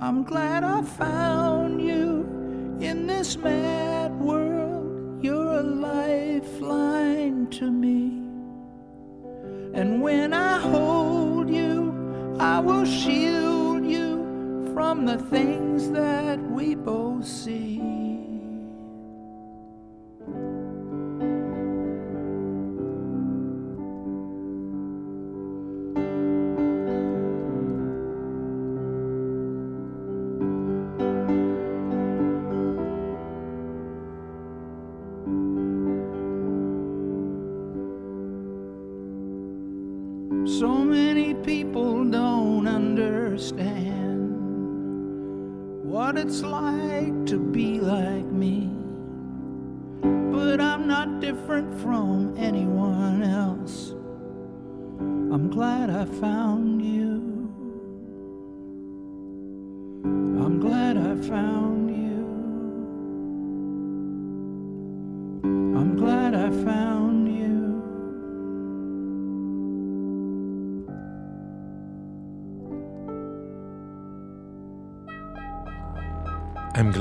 [0.01, 2.27] I'm glad I found you
[2.81, 4.12] in this mad
[6.33, 8.23] lifeline to me.
[9.75, 17.27] And when I hold you, I will shield you from the things that we both
[17.27, 17.92] see.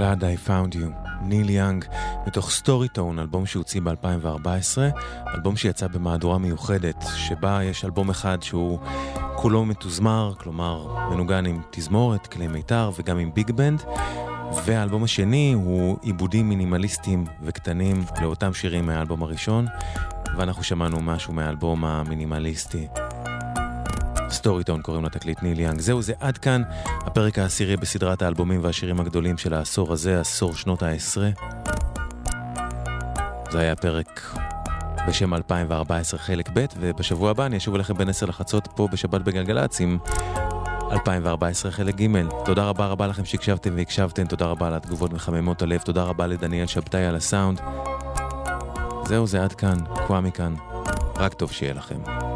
[0.01, 1.85] Glad I found you, ניל יאנג,
[2.27, 4.77] מתוך סטוריטון, אלבום שהוציא ב-2014,
[5.35, 8.79] אלבום שיצא במהדורה מיוחדת, שבה יש אלבום אחד שהוא
[9.35, 13.83] כולו מתוזמר, כלומר מנוגן עם תזמורת, כלי מיתר וגם עם ביג בנד,
[14.65, 19.65] והאלבום השני הוא עיבודים מינימליסטיים וקטנים לאותם שירים מהאלבום הראשון,
[20.37, 22.87] ואנחנו שמענו משהו מהאלבום המינימליסטי.
[24.31, 25.79] סטוריטון קוראים לתקליט ניל יאנג.
[25.79, 26.61] זהו זה עד כאן
[27.05, 31.29] הפרק העשירי בסדרת האלבומים והשירים הגדולים של העשור הזה, עשור שנות העשרה.
[33.51, 34.35] זה היה פרק
[35.07, 39.81] בשם 2014 חלק ב', ובשבוע הבא אני אשוב אליכם בין 10 לחצות פה בשבת בגלגלצ
[39.81, 39.97] עם
[40.91, 42.07] 2014 חלק ג'.
[42.45, 46.65] תודה רבה רבה לכם שהקשבתם והקשבתם, תודה רבה על התגובות מחממות הלב, תודה רבה לדניאל
[46.67, 47.61] שבתאי על הסאונד.
[49.05, 49.77] זהו, זה עד כאן,
[50.07, 50.55] קוואמי כאן.
[51.15, 52.30] רק טוב שיהיה לכם.